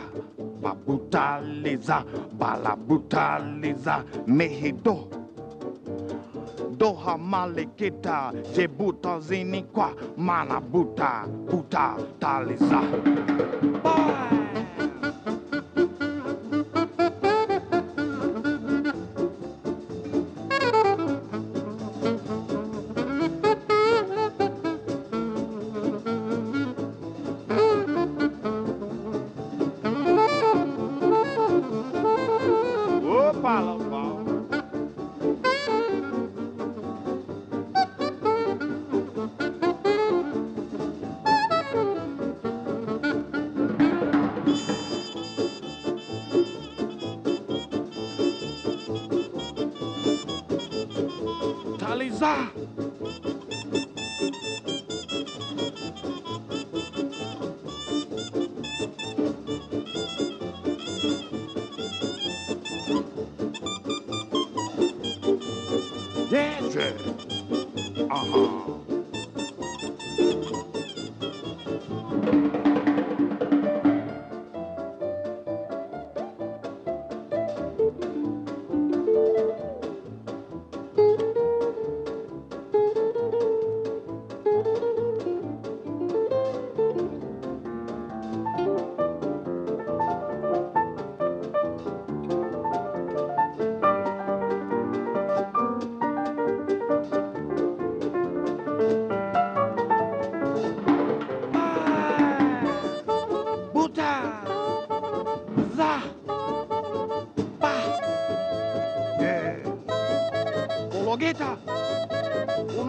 Babutaliza, 0.62 2.04
balabutaliza, 2.38 4.04
mehido. 4.26 5.08
Doha 6.78 7.16
malekita, 7.18 8.32
jebuta 8.54 9.20
zinikwa, 9.20 9.92
manabuta, 10.16 11.24
buta, 11.50 11.96
taliza. 12.18 12.80
Opa, 13.84 14.35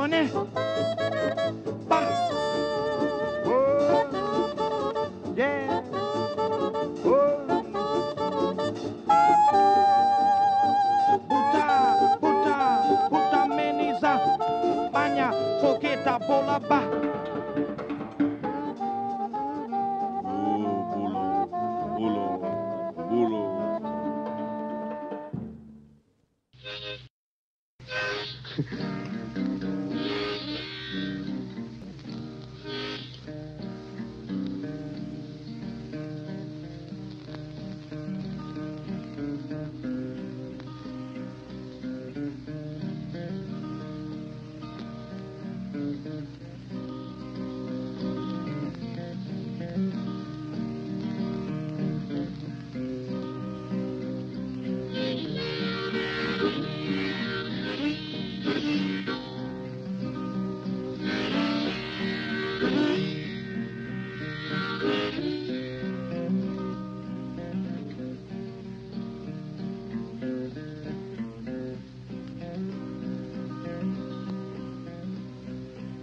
Colonel. 0.07 0.66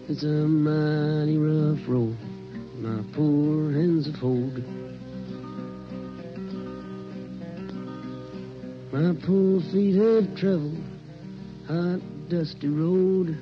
It's 0.08 0.22
a 0.22 0.26
mighty 0.26 1.38
rough 1.38 1.88
road 1.88 2.16
my 2.84 3.02
poor 3.14 3.72
hands 3.72 4.04
have 4.04 4.16
hold. 4.16 4.62
My 8.92 9.14
poor 9.24 9.60
feet 9.72 9.96
have 9.96 10.36
traveled 10.36 10.82
hot, 11.66 12.00
dusty 12.28 12.68
road. 12.68 13.38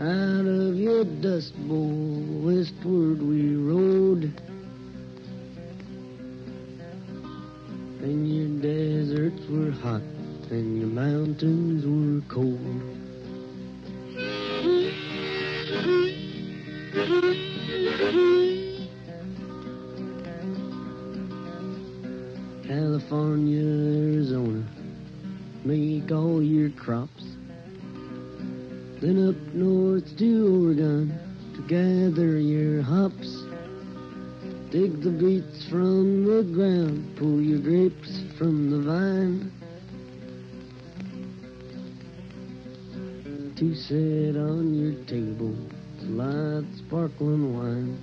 Out 0.00 0.46
of 0.46 0.76
your 0.76 1.04
dust 1.04 1.52
bowl, 1.68 2.24
westward 2.42 3.20
we 3.20 3.56
rode. 3.56 4.32
And 8.00 8.26
your 8.26 8.62
deserts 8.62 9.42
were 9.50 9.72
hot, 9.72 10.00
and 10.50 10.78
your 10.78 10.88
mountains 10.88 11.84
were 11.84 12.22
cold. 12.32 12.56
California, 22.66 23.60
Arizona, 23.60 24.64
make 25.64 26.10
all 26.12 26.42
your 26.42 26.70
crops. 26.70 27.24
Then 29.00 29.28
up 29.28 29.54
north 29.54 30.16
to 30.18 30.64
Oregon 30.64 31.18
to 31.54 31.62
gather 31.62 32.38
your 32.38 32.82
hops. 32.82 33.42
Dig 34.70 35.02
the 35.02 35.10
beets 35.10 35.68
from 35.68 36.24
the 36.24 36.42
ground, 36.54 37.16
pull 37.16 37.40
your 37.40 37.60
grapes 37.60 38.22
from 38.38 38.70
the 38.70 38.80
vine. 38.80 39.55
To 43.56 43.74
set 43.74 44.36
on 44.36 44.74
your 44.74 44.92
table, 45.06 45.56
light 46.02 46.66
sparkling 46.76 47.56
wine. 47.56 47.96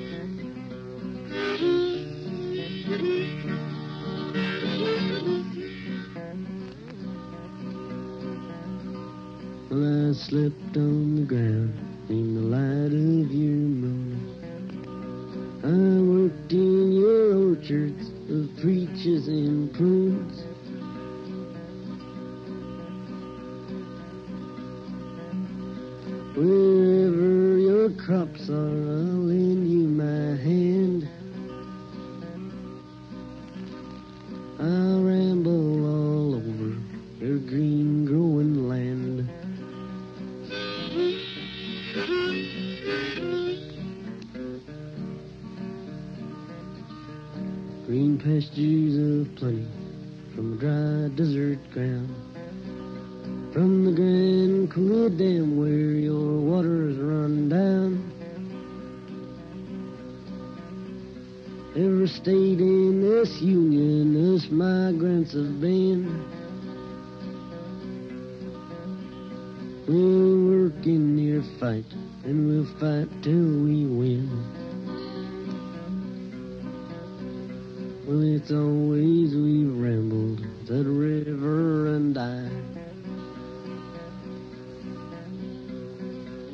slept 10.14 10.76
on 10.76 11.16
the 11.16 11.22
ground 11.26 11.74
in 12.08 12.34
the 12.34 12.40
light 12.40 12.94
of 12.94 13.32
your 13.34 13.66
moon. 13.82 14.14
I 15.64 15.98
worked 16.06 16.52
in 16.52 16.92
your 16.92 17.50
orchards 17.50 18.10
of 18.30 18.48
peaches 18.62 19.26
and 19.26 19.53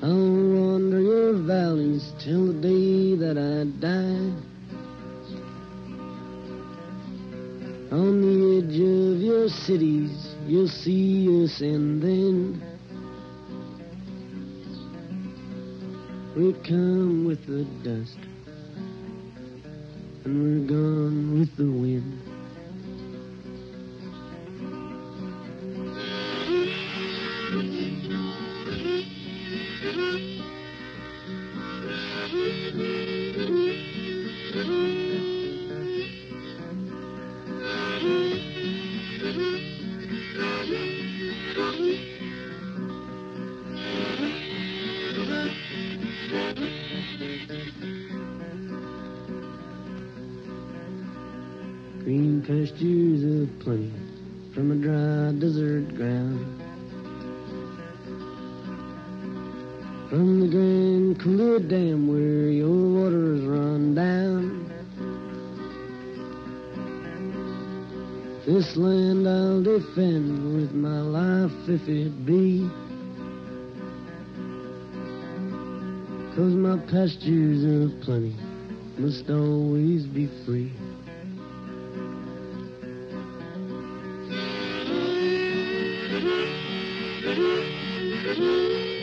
I'll 0.03 0.09
wander 0.09 0.99
your 0.99 1.35
valleys 1.35 2.13
till 2.19 2.47
the 2.47 2.55
day 2.55 3.17
that 3.17 3.37
I 3.37 3.65
die. 3.81 4.33
On 7.93 8.23
the 8.23 8.59
edge 8.59 8.81
of 8.81 9.21
your 9.21 9.49
cities, 9.49 10.35
you'll 10.47 10.69
see 10.69 11.45
us, 11.45 11.61
and 11.61 12.03
then 12.03 12.63
we 16.35 16.55
come 16.67 17.27
with 17.27 17.45
the 17.47 17.65
dust, 17.85 18.17
and 20.25 20.35
we're 20.43 20.67
gone 20.67 21.39
with 21.39 21.55
the 21.59 21.71
wind. 21.71 22.30
Always 79.81 80.05
be 80.07 80.29
free. 80.45 80.71
Oui, 88.27 88.97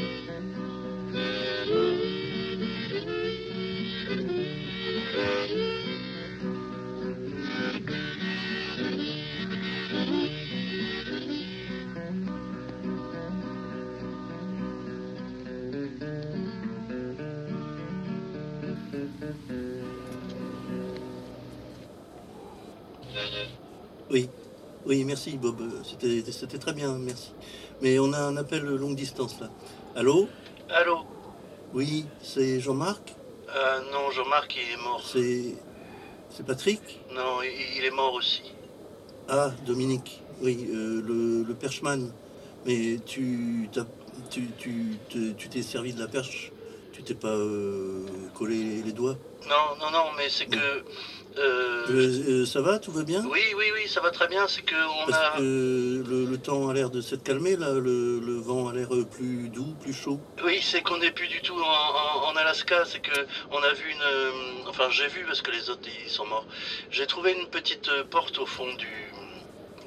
oui, 24.88 25.04
merci 25.04 25.38
Bob. 25.38 25.62
C'était 25.84 26.58
très 26.58 26.74
bien, 26.74 26.98
merci. 26.98 27.32
Mais 27.82 28.00
on 28.00 28.14
a 28.14 28.20
un 28.20 28.38
appel 28.38 28.64
longue 28.64 28.96
distance 28.96 29.40
là. 29.40 29.50
Allô? 29.96 30.28
Allô? 30.70 31.00
Oui, 31.74 32.06
c'est 32.22 32.60
Jean-Marc? 32.60 33.16
Euh, 33.50 33.80
Non, 33.92 34.10
Jean-Marc, 34.12 34.56
il 34.56 34.74
est 34.74 34.84
mort. 34.84 35.04
C'est. 35.06 35.56
C'est 36.30 36.46
Patrick? 36.46 36.82
Non, 37.14 37.42
il, 37.44 37.78
il 37.78 37.86
est 37.86 37.92
mort 37.92 38.14
aussi. 38.14 38.44
Ah, 39.30 39.52
Dominique. 39.66 40.22
Oui, 40.42 40.68
euh, 40.72 41.02
le, 41.02 41.44
le 41.44 41.54
perchman. 41.54 42.12
Mais 42.66 43.00
tu 43.06 43.70
t'as- 43.72 43.86
tu 44.30 44.50
tu 44.58 44.98
tu 45.38 45.50
t'es 45.50 45.62
servi 45.62 45.94
de 45.94 46.00
la 46.00 46.08
perche? 46.08 46.52
Tu 46.92 47.04
t'es 47.04 47.14
pas 47.14 47.30
euh, 47.36 48.06
collé 48.34 48.82
les 48.84 48.92
doigts? 48.92 49.18
Non, 49.46 49.76
non, 49.80 49.92
non, 49.92 50.06
mais 50.18 50.30
c'est 50.30 50.46
que. 50.48 50.58
euh, 50.58 50.82
Euh, 51.40 51.86
euh, 52.42 52.46
Ça 52.46 52.62
va 52.62 52.80
Tout 52.80 52.92
va 52.92 53.04
bien? 53.04 53.24
Oui, 53.26 53.42
oui, 53.56 53.66
oui, 53.76 53.88
ça 53.88 54.02
va 54.02 54.10
très 54.12 54.28
bien. 54.28 54.48
C'est 54.48 54.64
que 54.64 54.76
on 54.76 55.06
Parce 55.06 55.36
a. 55.36 55.38
que 55.38 55.42
le, 55.44 56.26
le 56.26 56.38
temps 56.40 56.68
a 56.70 56.74
l'air 56.74 56.90
de 56.90 57.00
s'être 57.02 57.24
calmé, 57.24 57.56
là, 57.56 57.74
le, 57.74 58.20
le 58.20 58.40
vent 58.40 58.68
a 58.70 58.74
l'air 58.74 58.90
plus 59.12 59.50
doux, 59.50 59.76
plus 59.80 59.94
chaud. 59.94 60.20
Oui, 60.44 60.60
c'est 60.64 60.82
qu'on 60.82 60.98
n'est 60.98 61.12
plus 61.12 61.28
du 61.28 61.42
tout 61.42 61.54
en, 61.56 61.60
en- 61.60 62.24
en 62.32 62.36
Alaska. 62.36 62.84
C'est 62.86 63.00
que 63.02 63.20
on 63.52 63.62
a 63.62 63.72
vu 63.74 63.92
une. 63.92 64.02
euh, 64.02 64.32
Enfin, 64.68 64.90
j'ai 64.90 65.08
vu 65.08 65.24
parce 65.26 65.42
que 65.42 65.52
les 65.52 65.70
autres 65.70 65.88
ils 66.06 66.10
sont 66.10 66.26
morts. 66.26 66.48
J'ai 66.90 67.06
trouvé 67.06 67.34
une 67.40 67.48
petite 67.48 67.88
euh, 67.90 68.04
porte 68.04 68.38
au 68.40 68.46
fond 68.48 68.74
du 68.74 68.88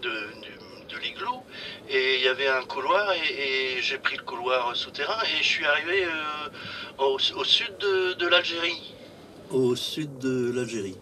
de, 0.02 0.08
de 0.88 0.98
l'igloo 1.02 1.42
et 1.88 2.16
il 2.16 2.22
y 2.24 2.28
avait 2.28 2.48
un 2.48 2.62
couloir 2.64 3.12
et, 3.12 3.76
et 3.76 3.82
j'ai 3.82 3.98
pris 3.98 4.16
le 4.16 4.22
couloir 4.22 4.74
souterrain 4.74 5.20
et 5.34 5.42
je 5.42 5.46
suis 5.48 5.66
arrivé 5.66 6.04
euh, 6.04 6.48
au, 6.98 7.18
au 7.36 7.44
sud 7.44 7.76
de, 7.78 8.14
de 8.14 8.26
l'Algérie. 8.28 8.94
Au 9.50 9.74
sud 9.76 10.18
de 10.18 10.52
l'Algérie. 10.52 10.96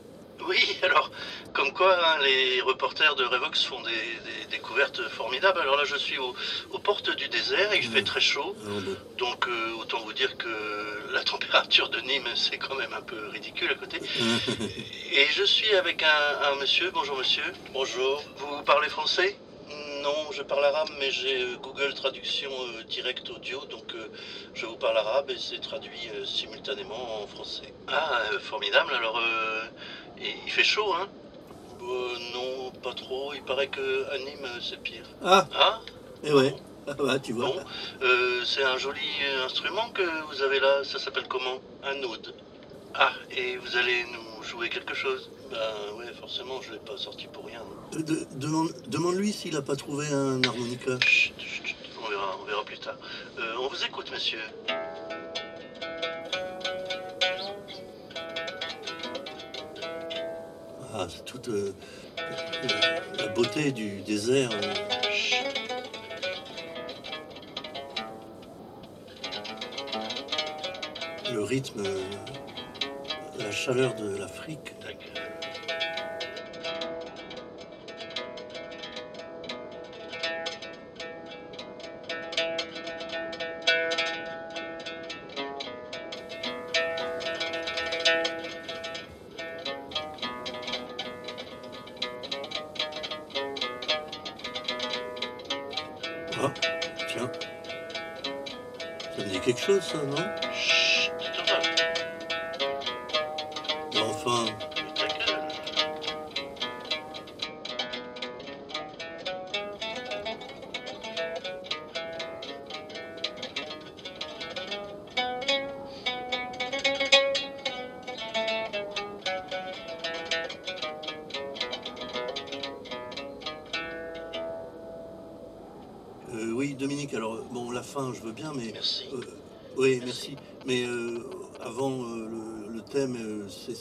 Oui, 0.46 0.78
alors, 0.82 1.10
comme 1.52 1.72
quoi 1.72 1.94
hein, 1.94 2.18
les 2.22 2.60
reporters 2.62 3.14
de 3.16 3.24
Revox 3.24 3.64
font 3.64 3.82
des, 3.82 3.90
des 3.90 4.56
découvertes 4.56 5.02
formidables. 5.10 5.58
Alors 5.60 5.76
là, 5.76 5.84
je 5.84 5.96
suis 5.96 6.16
au- 6.18 6.34
aux 6.70 6.78
portes 6.78 7.14
du 7.16 7.28
désert, 7.28 7.74
il 7.74 7.82
fait 7.82 8.02
très 8.04 8.20
chaud. 8.20 8.56
Donc, 9.18 9.46
euh, 9.48 9.72
autant 9.80 10.00
vous 10.00 10.12
dire 10.12 10.36
que 10.38 10.48
la 11.12 11.22
température 11.24 11.88
de 11.90 12.00
Nîmes, 12.00 12.28
c'est 12.36 12.56
quand 12.56 12.76
même 12.76 12.92
un 12.96 13.02
peu 13.02 13.28
ridicule 13.28 13.70
à 13.70 13.74
côté. 13.74 13.98
Et 15.12 15.26
je 15.32 15.42
suis 15.44 15.74
avec 15.74 16.02
un, 16.02 16.52
un 16.52 16.54
monsieur. 16.60 16.90
Bonjour 16.94 17.18
monsieur. 17.18 17.42
Bonjour. 17.74 18.22
Vous 18.38 18.62
parlez 18.64 18.88
français? 18.88 19.36
Non, 20.02 20.30
je 20.32 20.42
parle 20.42 20.64
arabe, 20.64 20.90
mais 20.98 21.10
j'ai 21.10 21.42
euh, 21.42 21.56
Google 21.56 21.92
Traduction 21.94 22.50
euh, 22.50 22.82
Direct 22.84 23.28
Audio, 23.30 23.64
donc 23.66 23.94
euh, 23.94 24.08
je 24.54 24.66
vous 24.66 24.76
parle 24.76 24.96
arabe 24.98 25.30
et 25.30 25.38
c'est 25.38 25.60
traduit 25.60 26.08
euh, 26.14 26.24
simultanément 26.24 27.22
en 27.22 27.26
français. 27.26 27.72
Ah, 27.88 28.20
formidable. 28.40 28.92
Alors, 28.94 29.20
et 30.20 30.34
il 30.44 30.50
fait 30.50 30.64
chaud, 30.64 30.92
hein? 30.94 31.08
Non, 32.34 32.70
pas 32.82 32.92
trop. 32.92 33.32
Il 33.34 33.42
paraît 33.42 33.68
que 33.68 34.06
à 34.12 34.18
Nîmes, 34.18 34.48
c'est 34.60 34.80
pire. 34.82 35.04
Ah 35.24 35.46
Ah? 35.54 35.80
Eh 36.22 36.32
ouais, 36.32 36.54
ah 36.86 36.94
bah, 36.94 37.18
tu 37.18 37.32
vois. 37.32 37.46
Bon, 37.46 37.56
c'est 38.44 38.64
un 38.64 38.76
joli 38.76 39.00
instrument 39.44 39.88
que 39.90 40.02
vous 40.28 40.42
avez 40.42 40.60
là. 40.60 40.84
Ça 40.84 40.98
s'appelle 40.98 41.28
comment? 41.28 41.58
Un 41.84 42.02
oud. 42.02 42.34
Ah, 42.94 43.12
et 43.30 43.56
vous 43.56 43.76
allez 43.76 44.04
nous 44.12 44.42
jouer 44.42 44.68
quelque 44.68 44.94
chose? 44.94 45.30
Ben 45.50 45.94
ouais, 45.96 46.12
forcément, 46.20 46.60
je 46.60 46.72
l'ai 46.72 46.78
pas 46.78 46.96
sorti 46.96 47.26
pour 47.28 47.46
rien. 47.46 47.60
Euh, 47.60 47.77
de- 47.96 48.26
demande- 48.36 48.72
Demande-lui 48.88 49.32
s'il 49.32 49.56
a 49.56 49.62
pas 49.62 49.76
trouvé 49.76 50.06
un 50.08 50.42
harmonica. 50.44 50.92
On 52.04 52.08
verra, 52.10 52.38
on 52.40 52.44
verra 52.46 52.64
plus 52.64 52.78
tard. 52.78 52.96
Euh, 53.38 53.54
on 53.60 53.68
vous 53.68 53.84
écoute, 53.84 54.10
monsieur. 54.12 54.38
Ah, 60.94 61.06
c'est 61.08 61.24
toute 61.24 61.48
euh, 61.48 61.72
la 63.18 63.28
beauté 63.28 63.72
du 63.72 64.00
désert. 64.00 64.50
euh. 64.52 64.74
le 71.32 71.42
rythme, 71.42 71.82
la 73.38 73.50
chaleur 73.50 73.94
de 73.94 74.16
l'Afrique. 74.16 74.74
Quelque 99.48 99.64
chose, 99.64 99.82
ça, 99.82 100.02
non? 100.04 100.77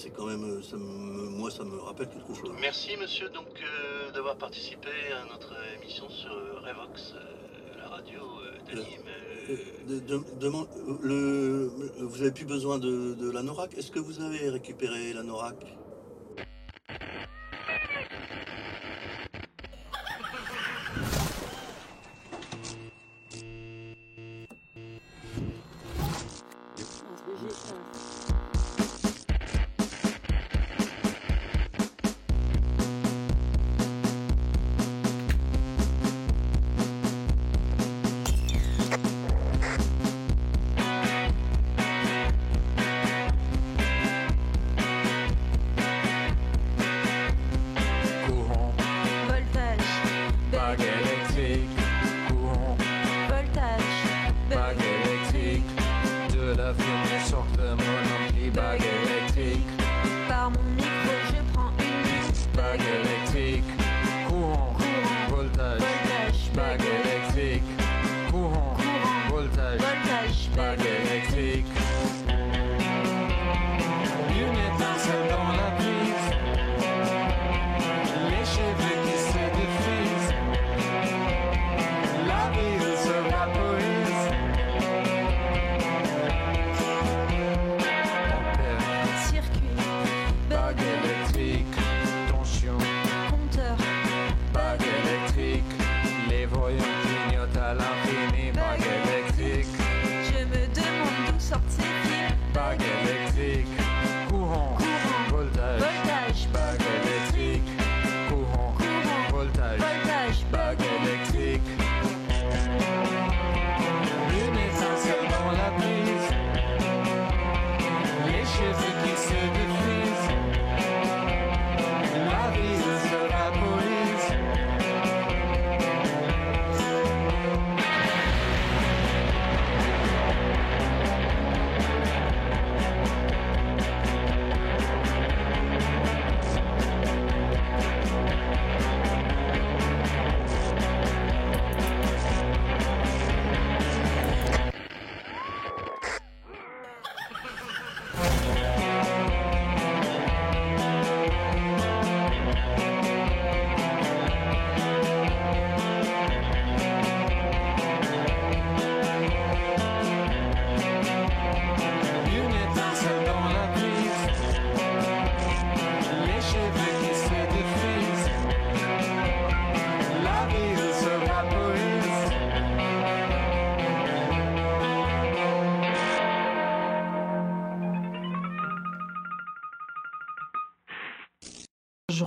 C'est 0.02 0.12
quand 0.12 0.26
même... 0.26 0.44
euh, 0.44 0.62
Ça 0.62 0.78
me, 0.78 1.30
moi, 1.30 1.50
ça 1.52 1.64
me 1.64 1.78
rappelle 1.78 2.10
quelque 2.10 2.34
chose. 2.34 2.52
Merci 2.60 2.96
monsieur 2.98 3.30
donc 3.30 3.48
euh, 3.62 4.12
d'avoir 4.12 4.38
participé 4.38 4.90
à 5.20 5.26
notre 5.32 5.54
émission 5.82 6.10
sur 6.10 6.32
euh, 6.32 6.60
Revox, 6.62 7.14
euh, 7.16 7.78
la 7.80 7.88
radio 7.88 8.22
euh, 8.22 8.74
de 8.76 8.80
Nîmes. 8.82 9.12
Euh, 9.50 9.56
de- 10.00 11.08
le, 11.08 11.72
vous 12.02 12.22
avez 12.22 12.32
plus 12.32 12.46
besoin 12.46 12.78
de, 12.80 13.14
de 13.14 13.32
la 13.32 13.42
NORAC 13.44 13.76
Est-ce 13.78 13.92
que 13.92 14.00
vous 14.00 14.22
avez 14.22 14.50
récupéré 14.50 15.14
la 15.14 15.24
NORAC 15.24 15.56
Courant, 27.26 28.47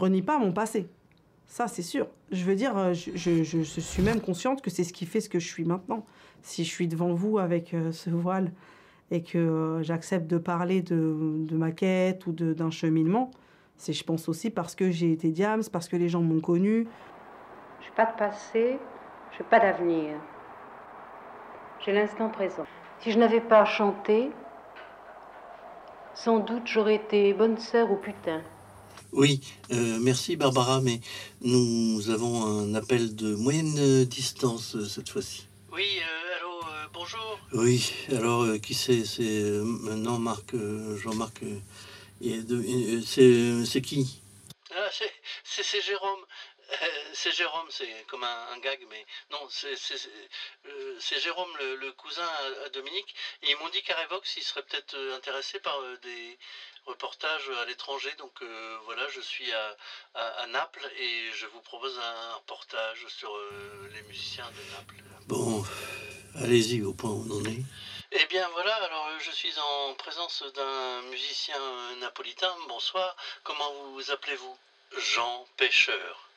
renie 0.01 0.23
pas 0.23 0.39
mon 0.39 0.53
passé. 0.53 0.89
Ça, 1.47 1.67
c'est 1.67 1.83
sûr. 1.83 2.07
Je 2.31 2.45
veux 2.45 2.55
dire, 2.55 2.77
euh, 2.77 2.93
je, 2.95 3.63
suis 3.63 4.03
même 4.03 4.21
consciente 4.21 4.63
que 4.63 4.71
c'est 4.71 4.85
ce 4.85 4.93
qui 4.93 5.05
fait 5.05 5.21
ce 5.21 5.29
que 5.29 5.41
je 5.41 5.49
suis 5.49 5.65
maintenant. 5.65 6.07
Si 6.43 6.65
je 6.65 6.71
suis 6.71 6.87
devant 6.87 7.13
vous 7.13 7.39
avec 7.39 7.75
euh, 7.75 7.91
ce 7.93 8.09
voile 8.09 8.53
et 9.11 9.23
que 9.23 9.39
euh, 9.39 9.83
j'accepte 9.83 10.29
de 10.29 10.39
parler 10.39 10.81
de, 10.81 11.45
de 11.45 11.57
ma 11.57 11.73
quête 11.73 12.27
ou 12.27 12.33
d'un 12.33 12.71
cheminement, 12.71 13.33
c'est, 13.77 13.93
je 13.93 14.05
pense 14.05 14.29
aussi, 14.29 14.51
parce 14.51 14.75
que 14.77 14.91
j'ai 14.91 15.11
été 15.11 15.31
Diams, 15.31 15.63
parce 15.73 15.89
que 15.89 15.97
les 15.97 16.09
gens 16.09 16.23
m'ont 16.23 16.41
connue. 16.41 16.87
Je 17.81 17.87
n'ai 17.87 17.95
pas 17.97 18.07
de 18.07 18.17
passé, 18.17 18.79
je 19.33 19.39
n'ai 19.39 19.49
pas 19.49 19.59
d'avenir. 19.59 20.17
J'ai 21.81 21.93
l'instant 21.93 22.29
présent. 22.29 22.67
Si 23.01 23.11
je 23.11 23.19
n'avais 23.19 23.41
pas 23.41 23.65
chanté, 23.65 24.31
sans 26.15 26.39
doute 26.39 26.67
j'aurais 26.67 26.97
été 26.97 27.33
bonne 27.33 27.57
sœur 27.57 27.91
ou 27.91 27.97
putain. 27.97 28.43
Oui, 29.13 29.41
euh, 29.73 29.99
merci 30.01 30.37
Barbara, 30.37 30.81
mais 30.81 31.01
nous 31.41 32.11
avons 32.11 32.45
un 32.45 32.75
appel 32.77 33.17
de 33.17 33.35
moyenne 33.35 34.05
distance 34.05 34.77
euh, 34.77 34.85
cette 34.85 35.09
fois-ci. 35.09 35.49
Oui, 35.73 35.99
euh, 35.99 36.37
allô, 36.37 36.61
euh, 36.63 36.87
bonjour. 36.93 37.39
Oui, 37.53 37.93
alors 38.13 38.43
euh, 38.43 38.59
qui 38.59 38.75
c'est? 38.75 39.05
C'est 39.05 39.43
non 39.43 40.19
Marc, 40.19 40.55
euh, 40.55 40.97
Jean-Marc. 40.99 41.41
c'est 42.21 43.83
qui? 43.83 44.21
Ah, 44.73 44.89
c'est- 44.93 45.83
Jérôme. 45.83 46.25
C'est 47.13 47.33
Jérôme, 47.33 47.67
c'est 47.69 48.07
comme 48.09 48.23
un, 48.23 48.47
un 48.55 48.59
gag, 48.61 48.79
mais 48.89 49.05
non, 49.33 49.41
c'est 49.51 51.21
Jérôme, 51.21 51.51
le, 51.59 51.75
le 51.77 51.91
cousin 51.93 52.23
à, 52.65 52.69
Dominique. 52.69 53.13
Et 53.43 53.51
ils 53.51 53.57
m'ont 53.57 53.69
dit 53.71 53.83
qu'à 53.83 53.97
Revox, 54.05 54.37
ils 54.37 54.45
seraient 54.45 54.63
peut-être 54.63 54.97
intéressés 55.17 55.59
par 55.59 55.77
des 56.03 56.39
reportages 56.91 57.49
à 57.63 57.65
l'étranger. 57.65 58.13
Donc 58.19 58.35
euh, 58.43 58.79
voilà, 58.85 59.09
je 59.09 59.21
suis 59.21 59.51
à, 59.53 59.77
à- 60.15 60.43
à 60.43 60.47
Naples 60.47 60.87
et 60.99 61.31
je 61.33 61.47
vous 61.47 61.61
propose 61.61 61.99
un 61.99 62.35
reportage 62.35 63.07
sur 63.09 63.35
euh, 63.35 63.89
les 63.95 64.03
musiciens 64.03 64.51
de 64.59 64.63
Naples. 64.73 65.03
Bon, 65.27 65.65
allez-y 66.43 66.83
au 66.83 66.93
point 66.93 67.11
où 67.11 67.25
on 67.29 67.41
en 67.41 67.45
est. 67.45 67.63
Eh 68.13 68.27
bien 68.27 68.49
voilà, 68.49 68.75
alors 68.87 69.07
euh, 69.07 69.19
je 69.21 69.31
suis 69.31 69.55
en 69.59 69.95
présence 69.95 70.43
d'un 70.55 71.03
musicien 71.03 71.61
napolitain. 72.01 72.55
Bonsoir, 72.69 73.15
comment 73.45 73.73
vous 73.95 74.11
appelez-vous? 74.11 74.57
Jean 74.99 75.47
Pêcheur. 75.57 76.30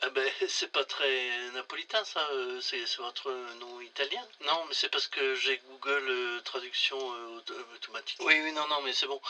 Ah 0.00 0.08
ben, 0.10 0.30
c'est 0.48 0.70
pas 0.70 0.84
très 0.84 1.50
napolitain 1.52 2.04
ça, 2.04 2.20
euh, 2.28 2.60
c'est 2.60 2.84
votre 2.98 3.30
nom 3.60 3.80
italien? 3.80 4.26
Non, 4.40 4.64
mais 4.66 4.74
c'est 4.74 4.88
parce 4.88 5.06
que 5.08 5.34
j'ai 5.34 5.58
Google 5.58 6.08
euh, 6.08 6.40
traduction 6.40 6.98
euh, 6.98 7.36
auto- 7.36 7.54
automatique. 7.74 8.16
Oui, 8.20 8.40
oui, 8.42 8.52
non, 8.52 8.66
non, 8.66 8.80
mais 8.80 8.92
c'est 8.92 9.06
bon. 9.06 9.20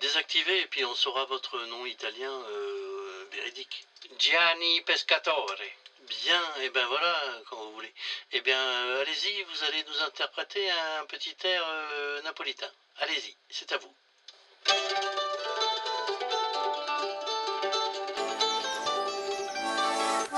Désactivez 0.00 0.60
et 0.62 0.66
puis 0.66 0.84
on 0.84 0.94
saura 0.94 1.24
votre 1.24 1.58
nom 1.66 1.86
italien 1.86 2.32
euh, 2.32 3.24
véridique. 3.30 3.84
Gianni 4.18 4.80
Pescatore. 4.82 5.54
Bien, 6.00 6.54
et 6.62 6.70
ben 6.70 6.86
voilà, 6.86 7.40
quand 7.50 7.56
vous 7.56 7.72
voulez. 7.72 7.92
Eh 8.32 8.40
bien, 8.40 8.58
allez-y, 8.98 9.42
vous 9.42 9.64
allez 9.64 9.82
nous 9.84 10.00
interpréter 10.02 10.70
un 10.70 11.04
petit 11.04 11.36
air 11.44 11.62
euh, 11.64 12.20
napolitain. 12.22 12.70
Allez-y, 12.98 13.34
c'est 13.50 13.72
à 13.72 13.76
vous. 13.78 13.94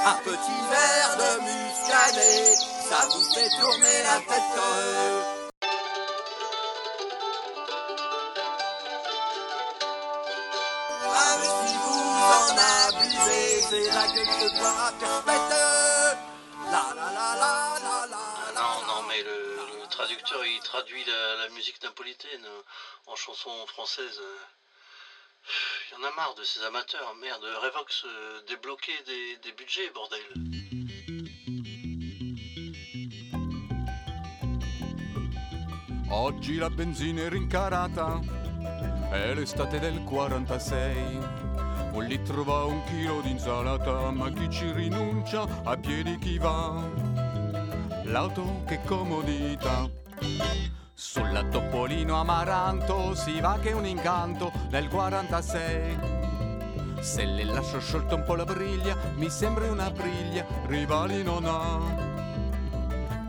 Un 0.03 0.15
petit 0.25 0.61
verre 0.71 1.17
de 1.19 1.41
muscadet, 1.43 2.55
ça 2.89 3.07
vous 3.09 3.25
fait 3.35 3.49
tourner 3.61 4.03
la 4.03 4.17
tête. 4.21 4.59
Ah 11.13 11.37
mais 11.39 11.69
si 11.69 11.75
vous 11.77 12.01
en 12.33 12.57
abusez, 12.89 13.61
c'est 13.69 13.89
la 13.93 14.07
gueule 14.07 14.35
de 14.41 14.59
bois 14.59 14.93
perpète. 14.99 15.51
La 16.71 16.85
la 16.97 17.09
la 17.13 17.29
la 17.37 17.53
la 17.85 18.07
la. 18.07 18.25
Non, 18.55 18.75
non, 18.87 19.03
mais 19.09 19.23
le, 19.23 19.57
le 19.81 19.87
traducteur, 19.89 20.45
il 20.47 20.61
traduit 20.61 21.05
la, 21.05 21.37
la 21.43 21.49
musique 21.51 21.83
napolitaine 21.83 22.47
en 23.07 23.17
chanson 23.17 23.51
française. 23.67 24.21
Euh. 25.93 25.97
Il 25.97 26.03
y 26.03 26.07
en 26.07 26.09
a 26.09 26.15
marre 26.15 26.35
de 26.35 26.45
ces 26.45 26.63
amateurs. 26.65 27.15
Merde, 27.21 27.45
Revox, 27.63 28.05
euh, 28.05 28.41
débloquer 28.47 28.93
des, 29.07 29.37
des 29.43 29.53
budgets, 29.53 29.91
bordel. 29.95 30.21
Oggi 36.11 36.57
la 36.57 36.71
benzina 36.71 37.23
è 37.23 37.29
rincarata, 37.29 38.21
è 39.13 39.33
l'estate 39.35 39.79
del 39.79 40.03
46. 40.05 41.19
Un 41.93 42.05
litro 42.05 42.45
va 42.45 42.65
un 42.65 42.85
chilo 42.85 43.21
di 43.21 43.31
insalata, 43.31 44.11
ma 44.11 44.31
chi 44.33 44.51
ci 44.51 44.71
rinuncia? 44.73 45.47
A 45.65 45.77
piedi 45.77 46.19
chi 46.19 46.39
va? 46.39 46.83
L'auto 48.05 48.63
che 48.67 48.81
comodità. 48.85 49.89
Sulla 51.03 51.45
Topolino 51.45 52.21
Amaranto 52.21 53.15
si 53.15 53.41
va 53.41 53.59
che 53.59 53.73
un 53.73 53.87
incanto 53.87 54.53
nel 54.69 54.87
46. 54.87 55.99
Se 57.01 57.25
le 57.25 57.45
lascio 57.45 57.81
sciolta 57.81 58.17
un 58.17 58.25
po' 58.25 58.35
la 58.35 58.45
briglia, 58.45 58.95
mi 59.15 59.31
sembra 59.31 59.71
una 59.71 59.91
briglia, 59.91 60.45
rivali 60.67 61.23
non 61.23 61.47
ha. 61.47 62.10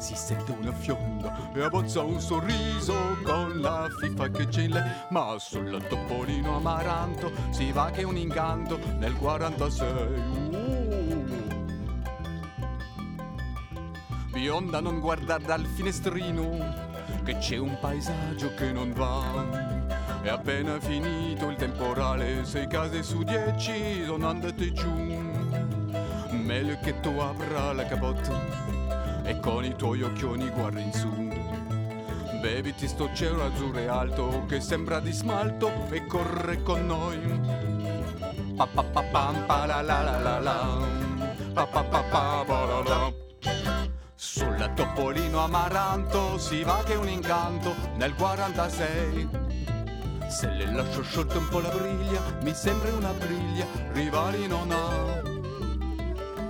si 0.00 0.14
sente 0.14 0.52
una 0.52 0.72
fionda 0.72 1.52
e 1.52 1.62
abbozza 1.62 2.02
un 2.02 2.18
sorriso 2.20 3.18
con 3.22 3.60
la 3.60 3.86
fifa 4.00 4.28
che 4.28 4.48
c'è 4.48 4.62
in 4.62 4.70
lei. 4.70 4.90
Ma 5.10 5.36
sul 5.38 5.84
topolino 5.88 6.56
amaranto 6.56 7.30
si 7.50 7.70
va 7.70 7.90
che 7.90 8.02
un 8.02 8.16
incanto 8.16 8.78
nel 8.98 9.14
46. 9.14 9.88
Uh. 10.50 10.90
Bionda 14.32 14.80
non 14.80 15.00
guardar 15.00 15.42
dal 15.42 15.66
finestrino 15.66 16.88
che 17.22 17.36
c'è 17.36 17.58
un 17.58 17.76
paesaggio 17.78 18.54
che 18.54 18.72
non 18.72 18.92
va. 18.94 19.68
È 20.22 20.28
appena 20.28 20.80
finito 20.80 21.50
il 21.50 21.56
temporale, 21.56 22.44
sei 22.46 22.66
case 22.66 23.02
su 23.02 23.22
dieci 23.22 24.02
sono 24.04 24.28
andate 24.28 24.72
giù. 24.72 24.90
Meglio 26.30 26.78
che 26.82 27.00
tu 27.00 27.10
apra 27.18 27.72
la 27.74 27.84
capote 27.84 28.70
e 29.30 29.38
con 29.38 29.64
i 29.64 29.76
tuoi 29.76 30.02
occhioni 30.02 30.48
guardi 30.50 30.82
in 30.82 30.92
su. 30.92 31.08
Beviti 32.40 32.88
sto 32.88 33.10
cielo 33.14 33.44
azzurro 33.44 33.78
e 33.78 33.86
alto 33.86 34.44
che 34.48 34.60
sembra 34.60 34.98
di 34.98 35.12
smalto 35.12 35.70
e 35.90 36.04
corre 36.06 36.62
con 36.62 36.84
noi. 36.84 37.18
Pa 38.56 38.66
pa 38.66 38.82
pa 38.82 39.02
pam 39.04 39.46
pa 39.46 39.66
la 39.66 39.82
la 39.82 40.02
la 40.02 40.18
la 40.18 40.38
la. 40.40 40.78
Pa 41.52 41.64
pa 41.64 41.84
pa 41.84 42.02
pa 42.02 42.44
pa 42.44 42.64
la 42.64 42.82
la. 42.82 43.12
Sulla 44.16 44.68
Topolino 44.70 45.44
Amaranto 45.44 46.36
si 46.36 46.64
va 46.64 46.82
che 46.84 46.94
un 46.94 47.08
incanto 47.08 47.74
nel 47.96 48.14
46. 48.14 49.28
Se 50.28 50.48
le 50.48 50.72
lascio 50.72 51.02
sciolta 51.02 51.38
un 51.38 51.48
po' 51.48 51.60
la 51.60 51.70
briglia, 51.70 52.20
mi 52.42 52.52
sembra 52.52 52.92
una 52.92 53.12
briglia, 53.12 53.66
rivali 53.92 54.46
non 54.48 54.70
ha. 54.72 55.29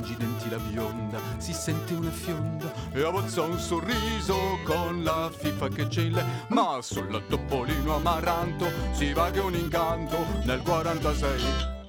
la 0.00 0.06
la 0.06 0.08
e 0.08 0.08
stringi 0.08 0.12
i 0.12 0.16
denti 0.16 0.48
la 0.48 0.58
bionda, 0.58 1.20
si 1.38 1.52
sente 1.52 1.94
una 1.94 2.10
fionda 2.10 2.72
e 2.92 3.02
abbozza 3.02 3.42
un 3.42 3.58
sorriso 3.58 4.36
con 4.64 5.02
la 5.02 5.30
fifa 5.34 5.68
che 5.68 5.86
c'è 5.86 6.02
in 6.02 6.12
lei. 6.12 6.24
Ma 6.48 6.78
sul 6.80 7.22
topolino 7.28 7.96
amaranto 7.96 8.66
si 8.92 9.12
va 9.12 9.30
che 9.30 9.40
un 9.40 9.54
incanto 9.54 10.16
nel 10.44 10.62
46. 10.62 11.79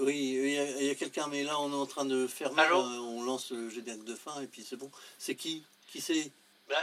Oui, 0.00 0.16
il 0.78 0.84
y 0.86 0.90
a, 0.90 0.94
quelqu'un, 0.94 1.26
mais 1.28 1.42
là 1.42 1.58
on 1.60 1.70
est 1.70 1.76
en 1.76 1.86
train 1.86 2.04
de 2.04 2.26
fermer. 2.26 2.62
Allô 2.62 2.82
là, 2.82 2.88
on 3.00 3.22
lance 3.22 3.50
le 3.50 3.70
générique 3.70 4.04
de 4.04 4.14
fin 4.14 4.40
et 4.40 4.46
puis 4.46 4.64
c'est 4.68 4.76
bon. 4.76 4.90
C'est 5.18 5.34
qui? 5.34 5.64
Qui 5.90 6.00
c'est? 6.00 6.32
Bah, 6.68 6.76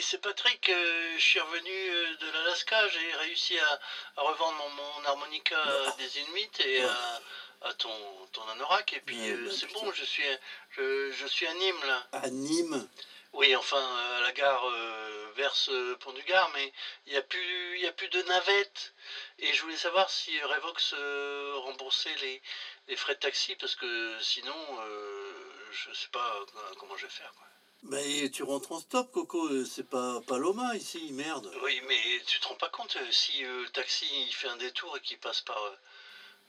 c'est 0.00 0.20
Patrick, 0.20 0.68
euh, 0.68 1.14
je 1.16 1.22
suis 1.22 1.40
revenu 1.40 1.70
euh, 1.70 2.16
de 2.20 2.32
l'Alaska, 2.32 2.76
j'ai 2.88 3.16
réussi 3.16 3.58
à, 3.58 3.80
à 4.16 4.22
revendre 4.22 4.56
mon, 4.58 4.70
mon 4.70 5.08
harmonica 5.08 5.56
à 5.58 5.96
des 5.96 6.20
Inuits 6.20 6.50
et 6.66 6.82
à, 6.82 7.20
à 7.62 7.72
ton, 7.74 7.90
ton 8.32 8.46
anorak, 8.48 8.92
et 8.92 9.00
puis 9.00 9.18
Ouais, 9.18 9.32
euh, 9.32 9.46
bah, 9.46 9.52
c'est 9.58 9.72
bon, 9.72 9.90
je 9.92 10.04
suis, 10.04 10.22
je, 10.70 11.10
je 11.12 11.26
suis 11.26 11.46
à 11.46 11.54
Nîmes 11.54 11.84
là. 11.86 12.06
À 12.12 12.30
Nîmes? 12.30 12.86
Oui, 13.32 13.54
enfin, 13.56 13.76
euh, 13.98 14.20
la 14.22 14.32
gare 14.32 14.64
euh, 14.64 15.30
vers 15.36 15.54
ce 15.54 15.94
pont 15.96 16.12
du 16.12 16.22
Gard, 16.24 16.48
mais 16.50 16.72
il 17.06 17.12
n'y 17.12 17.18
a, 17.18 17.22
plus- 17.22 17.78
y 17.78 17.86
a 17.86 17.92
plus 17.92 18.08
de 18.08 18.22
navette. 18.22 18.94
Et 19.38 19.52
je 19.52 19.62
voulais 19.62 19.76
savoir 19.76 20.10
si 20.10 20.40
Revox 20.42 20.92
euh, 20.94 21.54
remboursait 21.58 22.14
les, 22.16 22.40
les 22.88 22.96
frais 22.96 23.14
de 23.14 23.20
taxi, 23.20 23.54
parce 23.56 23.74
que 23.74 24.18
sinon, 24.20 24.56
euh, 24.80 25.32
je 25.70 25.92
sais 25.92 26.08
pas 26.08 26.36
euh, 26.56 26.74
comment 26.78 26.96
je 26.96 27.04
vais 27.06 27.12
faire. 27.12 27.32
quoi. 27.34 27.46
Ben, 27.84 28.28
tu 28.30 28.42
rentres 28.42 28.72
en 28.72 28.80
stop, 28.80 29.10
Coco. 29.12 29.46
euh, 29.46 29.64
C'est 29.64 29.88
pas 29.88 30.20
Paloma 30.26 30.74
ici, 30.74 31.12
merde. 31.12 31.52
Oui, 31.62 31.80
mais 31.86 32.20
tu 32.26 32.40
te 32.40 32.48
rends 32.48 32.56
pas 32.56 32.70
compte 32.70 32.96
euh, 32.96 33.12
si 33.12 33.44
euh, 33.44 33.62
le 33.62 33.68
taxi 33.68 34.06
il 34.26 34.32
fait 34.34 34.48
un 34.48 34.56
détour 34.56 34.96
et 34.96 35.00
qu'il 35.00 35.18
passe 35.18 35.42
par 35.42 35.62
euh, 35.62 35.76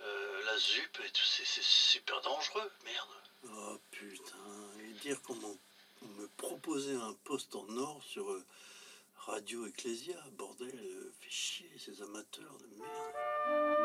euh, 0.01 0.43
la 0.45 0.57
ZUP 0.57 0.99
et 1.05 1.09
tout, 1.11 1.25
c'est 1.25 1.45
c'est 1.45 1.63
super 1.63 2.19
dangereux, 2.21 2.71
merde. 2.83 3.09
Oh 3.45 3.77
putain. 3.91 4.35
Et 4.81 4.93
dire 5.01 5.21
comment 5.21 5.55
me 6.01 6.27
proposer 6.37 6.95
un 6.95 7.13
poste 7.23 7.55
en 7.55 7.67
or 7.77 8.01
sur 8.03 8.29
euh, 8.29 8.43
Radio 9.17 9.65
Ecclesia, 9.67 10.17
bordel, 10.37 10.71
euh, 10.73 11.11
fait 11.19 11.29
chier 11.29 11.71
ces 11.77 12.01
amateurs 12.01 12.57
de 12.59 12.67
merde. 12.77 13.78